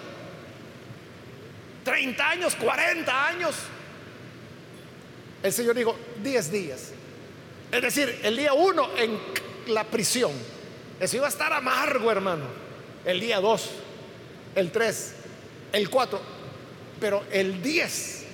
¿30 1.85 2.21
años? 2.21 2.57
¿40 2.57 3.07
años? 3.07 3.57
El 5.43 5.53
Señor 5.53 5.75
dijo, 5.75 5.99
10 6.23 6.51
días. 6.51 6.93
Es 7.71 7.83
decir, 7.83 8.21
el 8.23 8.38
día 8.38 8.55
1 8.55 8.97
en 8.97 9.19
la 9.67 9.85
prisión. 9.85 10.33
Eso 10.99 11.19
iba 11.19 11.27
a 11.27 11.29
estar 11.29 11.53
amargo, 11.53 12.11
hermano. 12.11 12.47
El 13.05 13.21
día 13.21 13.38
2, 13.38 13.84
el 14.55 14.71
3, 14.71 15.12
el 15.73 15.90
4. 15.90 16.21
Pero 17.01 17.25
el 17.31 17.62
10 17.62 18.25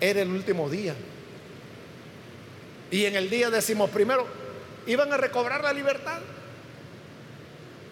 era 0.00 0.22
el 0.22 0.28
último 0.28 0.68
día. 0.68 0.94
Y 2.90 3.04
en 3.04 3.16
el 3.16 3.30
día 3.30 3.50
decimos 3.50 3.90
primero, 3.90 4.26
iban 4.86 5.12
a 5.12 5.16
recobrar 5.16 5.62
la 5.62 5.72
libertad. 5.72 6.20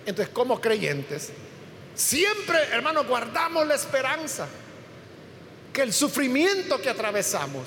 Entonces, 0.06 0.32
como 0.32 0.60
creyentes, 0.60 1.32
Siempre, 1.98 2.62
hermano, 2.70 3.02
guardamos 3.02 3.66
la 3.66 3.74
esperanza 3.74 4.46
que 5.72 5.82
el 5.82 5.92
sufrimiento 5.92 6.80
que 6.80 6.88
atravesamos 6.88 7.66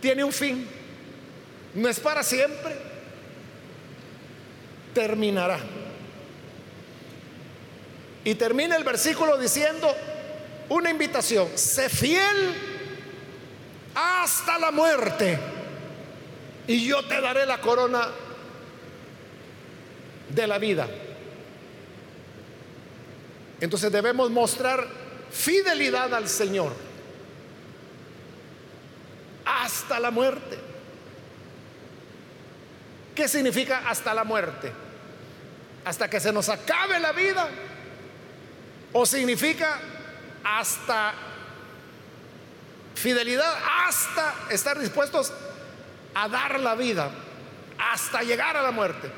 tiene 0.00 0.22
un 0.22 0.32
fin. 0.32 0.64
No 1.74 1.88
es 1.88 1.98
para 1.98 2.22
siempre. 2.22 2.76
Terminará. 4.94 5.58
Y 8.26 8.34
termina 8.34 8.74
el 8.74 8.82
versículo 8.82 9.38
diciendo 9.38 9.88
una 10.68 10.90
invitación. 10.90 11.46
Sé 11.54 11.88
fiel 11.88 12.54
hasta 13.94 14.58
la 14.58 14.72
muerte 14.72 15.38
y 16.66 16.84
yo 16.84 17.04
te 17.04 17.20
daré 17.20 17.46
la 17.46 17.60
corona 17.60 18.08
de 20.28 20.44
la 20.44 20.58
vida. 20.58 20.88
Entonces 23.60 23.92
debemos 23.92 24.28
mostrar 24.32 24.88
fidelidad 25.30 26.12
al 26.12 26.28
Señor 26.28 26.72
hasta 29.44 30.00
la 30.00 30.10
muerte. 30.10 30.58
¿Qué 33.14 33.28
significa 33.28 33.88
hasta 33.88 34.12
la 34.12 34.24
muerte? 34.24 34.72
¿Hasta 35.84 36.10
que 36.10 36.18
se 36.18 36.32
nos 36.32 36.48
acabe 36.48 36.98
la 36.98 37.12
vida? 37.12 37.48
¿O 38.92 39.04
significa 39.04 39.78
hasta 40.44 41.12
fidelidad, 42.94 43.54
hasta 43.86 44.34
estar 44.50 44.78
dispuestos 44.78 45.32
a 46.14 46.28
dar 46.28 46.60
la 46.60 46.74
vida, 46.74 47.10
hasta 47.78 48.22
llegar 48.22 48.56
a 48.56 48.62
la 48.62 48.70
muerte? 48.70 49.10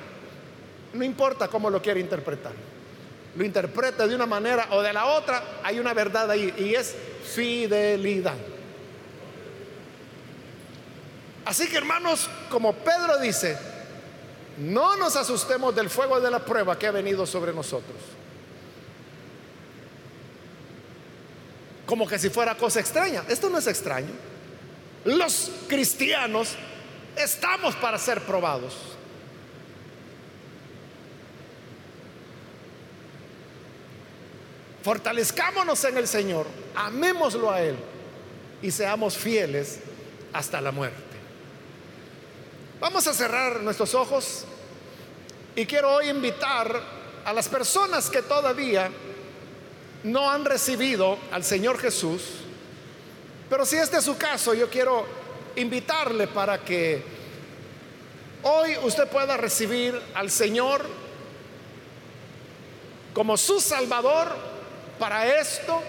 No 0.92 1.04
importa 1.04 1.48
cómo 1.48 1.70
lo 1.70 1.83
quiera 1.83 2.00
interpretar. 2.00 2.52
lo 3.37 3.44
interprete 3.44 4.09
de 4.09 4.14
una 4.16 4.26
manera 4.26 4.66
o 4.70 4.83
de 4.83 4.92
la 4.92 5.07
otra, 5.07 5.61
hay 5.62 5.78
una 5.78 5.94
verdad 5.94 6.28
ahí 6.31 6.52
y 6.59 6.74
es 6.74 6.94
fidelidad. 7.35 8.35
Así 11.44 11.68
que 11.68 11.76
hermanos, 11.76 12.28
como 12.50 12.74
Pedro 12.74 13.18
dice, 13.18 13.57
no 14.59 14.96
nos 14.96 15.14
asustemos 15.16 15.74
del 15.74 15.88
fuego 15.88 16.20
de 16.20 16.31
la 16.31 16.40
prueba 16.40 16.78
que 16.78 16.87
ha 16.87 16.90
venido 16.90 17.26
sobre 17.26 17.52
nosotros. 17.52 17.96
Como 21.88 22.07
que 22.07 22.18
si 22.18 22.29
fuera 22.29 22.55
cosa 22.55 22.81
extraña. 22.81 23.24
Esto 23.29 23.48
no 23.48 23.57
es 23.57 23.66
extraño. 23.66 24.11
Los 25.07 25.51
cristianos 25.66 26.51
estamos 27.16 27.74
para 27.77 27.96
ser 27.96 28.20
probados. 28.20 28.74
Fortalezcámonos 34.83 35.83
en 35.85 35.96
el 35.96 36.07
Señor, 36.07 36.46
amémoslo 36.74 37.51
a 37.51 37.62
Él 37.62 37.77
y 38.61 38.70
seamos 38.70 39.16
fieles 39.16 39.79
hasta 40.35 40.61
la 40.61 40.72
muerte. 40.72 41.16
Vamos 42.81 43.07
a 43.07 43.14
cerrar 43.14 43.62
nuestros 43.62 43.94
ojos 43.94 44.44
y 45.57 45.64
quiero 45.64 45.94
hoy 45.94 46.11
invitar 46.11 46.83
a 47.24 47.33
las 47.33 47.48
personas 47.48 48.11
que 48.11 48.20
todavía 48.20 48.90
no 50.04 50.30
han 50.30 50.44
recibido 50.44 51.18
al 51.32 51.44
Señor 51.44 51.78
Jesús, 51.78 52.22
pero 53.50 53.64
si 53.64 53.76
este 53.76 53.98
es 53.98 54.04
su 54.04 54.16
caso, 54.16 54.54
yo 54.54 54.68
quiero 54.68 55.06
invitarle 55.56 56.28
para 56.28 56.58
que 56.58 57.02
hoy 58.42 58.76
usted 58.82 59.08
pueda 59.08 59.37
recibir 59.37 60.00
al 60.14 60.30
Señor 60.30 60.84
como 63.14 63.37
su 63.37 63.61
Salvador. 63.61 64.48
Para 64.98 65.38
esto, 65.40 65.80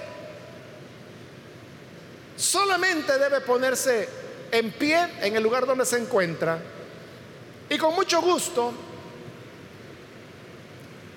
solamente 2.38 3.18
debe 3.18 3.42
ponerse 3.42 4.08
en 4.52 4.72
pie 4.72 5.08
en 5.22 5.36
el 5.36 5.42
lugar 5.42 5.66
donde 5.66 5.86
se 5.86 5.98
encuentra 5.98 6.60
y 7.70 7.78
con 7.78 7.94
mucho 7.94 8.22
gusto 8.22 8.72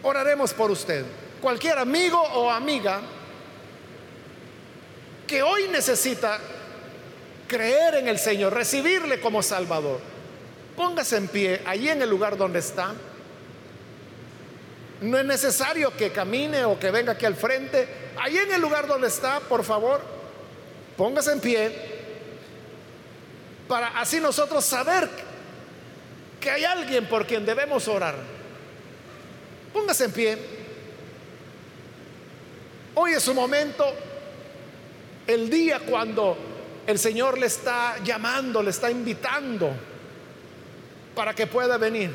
oraremos 0.02 0.52
por 0.52 0.70
usted. 0.70 1.04
Cualquier 1.42 1.76
amigo 1.78 2.22
o 2.22 2.48
amiga 2.48 3.00
que 5.26 5.42
hoy 5.42 5.66
necesita 5.68 6.38
creer 7.48 7.96
en 7.96 8.06
el 8.06 8.18
Señor, 8.18 8.54
recibirle 8.54 9.20
como 9.20 9.42
Salvador, 9.42 10.00
póngase 10.76 11.16
en 11.16 11.26
pie 11.26 11.60
allí 11.66 11.90
en 11.90 12.00
el 12.00 12.08
lugar 12.08 12.36
donde 12.36 12.60
está. 12.60 12.94
No 15.00 15.18
es 15.18 15.24
necesario 15.24 15.94
que 15.96 16.12
camine 16.12 16.64
o 16.64 16.78
que 16.78 16.92
venga 16.92 17.12
aquí 17.12 17.26
al 17.26 17.34
frente. 17.34 17.88
Allí 18.20 18.38
en 18.38 18.52
el 18.52 18.60
lugar 18.60 18.86
donde 18.86 19.08
está, 19.08 19.40
por 19.40 19.64
favor, 19.64 20.00
póngase 20.96 21.32
en 21.32 21.40
pie 21.40 21.92
para 23.66 23.88
así 23.98 24.20
nosotros 24.20 24.64
saber 24.64 25.08
que 26.38 26.50
hay 26.50 26.62
alguien 26.62 27.08
por 27.08 27.26
quien 27.26 27.44
debemos 27.44 27.88
orar. 27.88 28.14
Póngase 29.72 30.04
en 30.04 30.12
pie. 30.12 30.61
Hoy 32.94 33.12
es 33.12 33.22
su 33.22 33.34
momento, 33.34 33.84
el 35.26 35.48
día 35.48 35.80
cuando 35.80 36.36
el 36.86 36.98
Señor 36.98 37.38
le 37.38 37.46
está 37.46 37.98
llamando, 38.04 38.62
le 38.62 38.70
está 38.70 38.90
invitando 38.90 39.70
para 41.14 41.34
que 41.34 41.46
pueda 41.46 41.78
venir. 41.78 42.10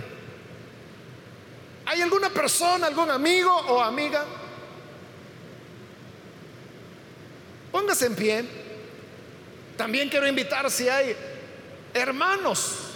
¿Hay 1.85 2.01
alguna 2.01 2.29
persona, 2.29 2.87
algún 2.87 3.09
amigo 3.09 3.51
o 3.51 3.81
amiga? 3.81 4.25
Póngase 7.71 8.07
en 8.07 8.15
pie. 8.15 8.45
También 9.77 10.09
quiero 10.09 10.27
invitar 10.27 10.69
si 10.69 10.89
hay 10.89 11.15
hermanos 11.93 12.87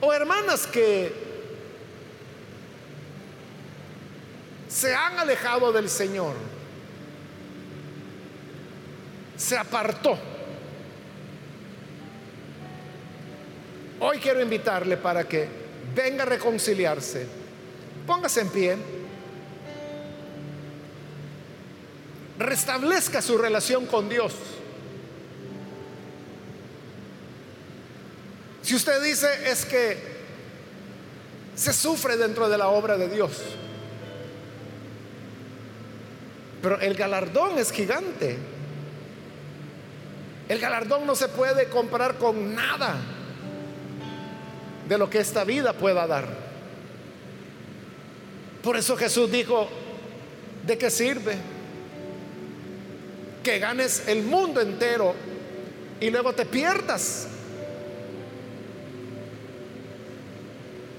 o 0.00 0.12
hermanas 0.12 0.66
que 0.66 1.12
se 4.68 4.94
han 4.94 5.18
alejado 5.18 5.72
del 5.72 5.88
Señor, 5.88 6.34
se 9.48 9.56
apartó. 9.56 10.18
Hoy 14.00 14.18
quiero 14.18 14.42
invitarle 14.42 14.98
para 14.98 15.26
que 15.26 15.48
venga 15.94 16.24
a 16.24 16.26
reconciliarse. 16.26 17.26
Póngase 18.06 18.42
en 18.42 18.48
pie. 18.50 18.76
Restablezca 22.38 23.22
su 23.22 23.38
relación 23.38 23.86
con 23.86 24.08
Dios. 24.08 24.34
Si 28.62 28.74
usted 28.74 29.02
dice 29.02 29.50
es 29.50 29.64
que 29.64 30.18
se 31.54 31.72
sufre 31.72 32.18
dentro 32.18 32.50
de 32.50 32.58
la 32.58 32.68
obra 32.68 32.98
de 32.98 33.08
Dios, 33.08 33.32
pero 36.60 36.78
el 36.80 36.94
galardón 36.94 37.58
es 37.58 37.72
gigante. 37.72 38.57
El 40.48 40.58
galardón 40.58 41.06
no 41.06 41.14
se 41.14 41.28
puede 41.28 41.68
comparar 41.68 42.16
con 42.16 42.54
nada 42.54 42.96
de 44.88 44.98
lo 44.98 45.10
que 45.10 45.18
esta 45.18 45.44
vida 45.44 45.72
pueda 45.72 46.06
dar. 46.06 46.26
Por 48.62 48.76
eso 48.76 48.96
Jesús 48.96 49.30
dijo, 49.30 49.68
¿de 50.66 50.78
qué 50.78 50.90
sirve? 50.90 51.36
Que 53.42 53.58
ganes 53.58 54.08
el 54.08 54.22
mundo 54.22 54.60
entero 54.60 55.14
y 56.00 56.10
luego 56.10 56.32
te 56.32 56.46
pierdas 56.46 57.28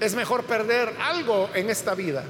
Es 0.00 0.14
mejor 0.14 0.44
perder 0.44 0.90
algo 0.98 1.50
en 1.54 1.68
esta 1.68 1.94
vida, 1.94 2.24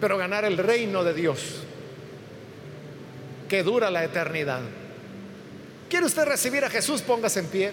pero 0.00 0.16
ganar 0.16 0.44
el 0.44 0.58
reino 0.58 1.02
de 1.02 1.12
Dios, 1.12 1.64
que 3.52 3.62
dura 3.62 3.90
la 3.90 4.02
eternidad. 4.02 4.62
¿Quiere 5.90 6.06
usted 6.06 6.24
recibir 6.24 6.64
a 6.64 6.70
Jesús? 6.70 7.02
Póngase 7.02 7.40
en 7.40 7.48
pie. 7.48 7.70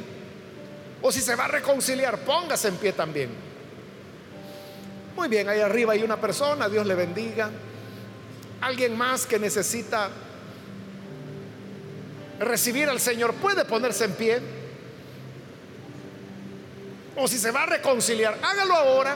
O 1.01 1.09
si 1.09 1.21
se 1.21 1.37
va 1.37 1.45
a 1.45 1.47
reconciliar, 1.47 2.17
póngase 2.17 2.67
en 2.67 2.75
pie 2.75 2.91
también. 2.91 3.29
Muy 5.15 5.29
bien, 5.29 5.47
ahí 5.47 5.61
arriba 5.61 5.93
hay 5.93 6.03
una 6.03 6.19
persona, 6.19 6.67
Dios 6.67 6.85
le 6.85 6.95
bendiga. 6.95 7.49
Alguien 8.59 8.97
más 8.97 9.25
que 9.25 9.39
necesita 9.39 10.09
recibir 12.41 12.89
al 12.89 12.99
Señor 12.99 13.33
puede 13.35 13.63
ponerse 13.63 14.03
en 14.03 14.11
pie 14.15 14.41
o 17.15 17.25
si 17.25 17.39
se 17.39 17.51
va 17.51 17.63
a 17.63 17.67
reconciliar, 17.67 18.37
hágalo 18.43 18.75
ahora. 18.75 19.15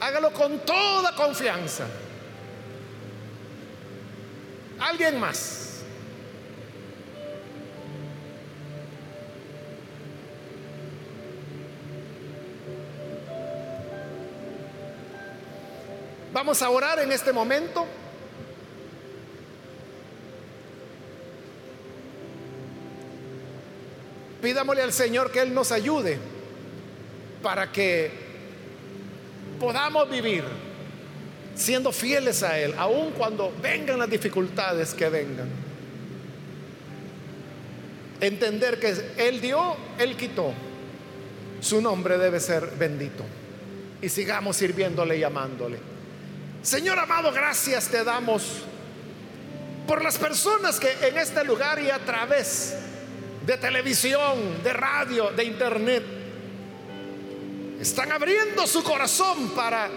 Hágalo 0.00 0.32
con 0.32 0.60
toda 0.60 1.14
confianza. 1.14 1.84
Alguien 4.78 5.18
más. 5.20 5.62
Vamos 16.32 16.62
a 16.62 16.70
orar 16.70 16.98
en 16.98 17.12
este 17.12 17.32
momento. 17.32 17.86
Pidámosle 24.40 24.82
al 24.82 24.92
Señor 24.92 25.30
que 25.30 25.40
Él 25.40 25.54
nos 25.54 25.70
ayude 25.70 26.18
para 27.42 27.70
que 27.70 28.10
podamos 29.60 30.10
vivir 30.10 30.42
siendo 31.54 31.92
fieles 31.92 32.42
a 32.42 32.58
Él, 32.58 32.74
aun 32.76 33.12
cuando 33.12 33.52
vengan 33.62 33.98
las 33.98 34.10
dificultades 34.10 34.94
que 34.94 35.08
vengan. 35.08 35.48
Entender 38.20 38.78
que 38.78 38.94
Él 39.16 39.40
dio, 39.40 39.76
Él 39.98 40.16
quitó. 40.16 40.52
Su 41.60 41.80
nombre 41.80 42.18
debe 42.18 42.40
ser 42.40 42.70
bendito. 42.78 43.24
Y 44.00 44.08
sigamos 44.08 44.56
sirviéndole 44.56 45.16
y 45.16 45.22
amándole. 45.22 45.78
Señor 46.62 46.98
amado, 46.98 47.32
gracias 47.32 47.88
te 47.88 48.04
damos 48.04 48.62
por 49.86 50.02
las 50.02 50.16
personas 50.16 50.78
que 50.78 50.90
en 51.02 51.18
este 51.18 51.44
lugar 51.44 51.80
y 51.80 51.90
a 51.90 51.98
través 51.98 52.76
de 53.44 53.56
televisión, 53.58 54.62
de 54.62 54.72
radio, 54.72 55.30
de 55.32 55.44
internet, 55.44 56.04
están 57.80 58.12
abriendo 58.12 58.66
su 58.68 58.84
corazón 58.84 59.50
para 59.50 59.90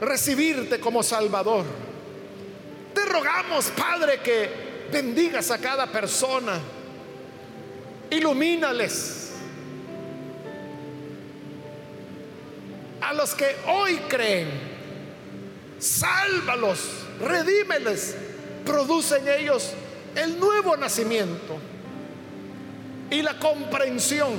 recibirte 0.00 0.80
como 0.80 1.02
Salvador. 1.02 1.64
Te 2.94 3.04
rogamos, 3.04 3.66
Padre, 3.76 4.20
que 4.20 4.50
bendigas 4.90 5.50
a 5.50 5.58
cada 5.58 5.86
persona, 5.86 6.58
ilumínales, 8.10 9.32
a 13.00 13.12
los 13.12 13.34
que 13.34 13.56
hoy 13.66 13.96
creen, 14.08 14.48
sálvalos, 15.78 16.80
redímeles, 17.20 18.16
produce 18.64 19.16
en 19.18 19.28
ellos 19.28 19.72
el 20.14 20.38
nuevo 20.38 20.76
nacimiento 20.76 21.58
y 23.10 23.22
la 23.22 23.38
comprensión 23.38 24.32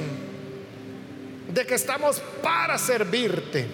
de 1.51 1.66
que 1.66 1.76
estamos 1.76 2.22
para 2.43 2.78
servirte, 2.78 3.68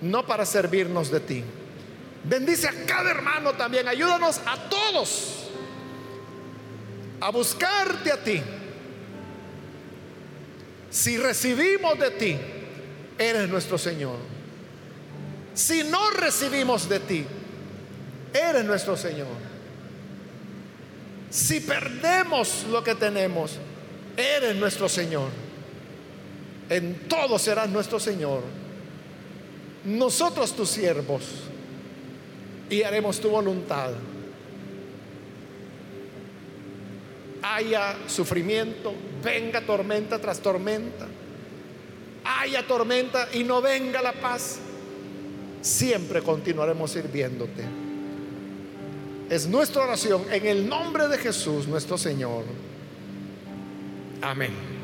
no 0.00 0.26
para 0.26 0.44
servirnos 0.44 1.10
de 1.10 1.20
ti. 1.20 1.44
Bendice 2.24 2.68
a 2.68 2.86
cada 2.86 3.10
hermano 3.10 3.54
también, 3.54 3.88
ayúdanos 3.88 4.40
a 4.44 4.68
todos 4.68 5.38
a 7.20 7.30
buscarte 7.30 8.12
a 8.12 8.22
ti. 8.22 8.42
Si 10.90 11.18
recibimos 11.18 11.98
de 11.98 12.10
ti, 12.12 12.36
eres 13.18 13.48
nuestro 13.48 13.78
Señor. 13.78 14.16
Si 15.54 15.84
no 15.84 16.10
recibimos 16.10 16.88
de 16.88 17.00
ti, 17.00 17.26
eres 18.32 18.64
nuestro 18.64 18.96
Señor. 18.96 19.26
Si 21.30 21.60
perdemos 21.60 22.64
lo 22.70 22.82
que 22.82 22.94
tenemos, 22.94 23.58
eres 24.16 24.56
nuestro 24.56 24.88
Señor. 24.88 25.28
En 26.70 27.08
todo 27.08 27.38
serás 27.38 27.68
nuestro 27.68 27.98
Señor. 28.00 28.42
Nosotros 29.88 30.54
tus 30.54 30.68
siervos 30.68 31.22
y 32.68 32.82
haremos 32.82 33.18
tu 33.18 33.30
voluntad. 33.30 33.92
Haya 37.42 37.96
sufrimiento, 38.06 38.92
venga 39.24 39.62
tormenta 39.62 40.18
tras 40.18 40.40
tormenta. 40.40 41.06
Haya 42.22 42.66
tormenta 42.66 43.28
y 43.32 43.44
no 43.44 43.62
venga 43.62 44.02
la 44.02 44.12
paz. 44.12 44.58
Siempre 45.62 46.20
continuaremos 46.20 46.90
sirviéndote. 46.90 47.64
Es 49.30 49.46
nuestra 49.46 49.84
oración 49.84 50.22
en 50.30 50.46
el 50.46 50.68
nombre 50.68 51.08
de 51.08 51.16
Jesús 51.16 51.66
nuestro 51.66 51.96
Señor. 51.96 52.44
Amén. 54.20 54.77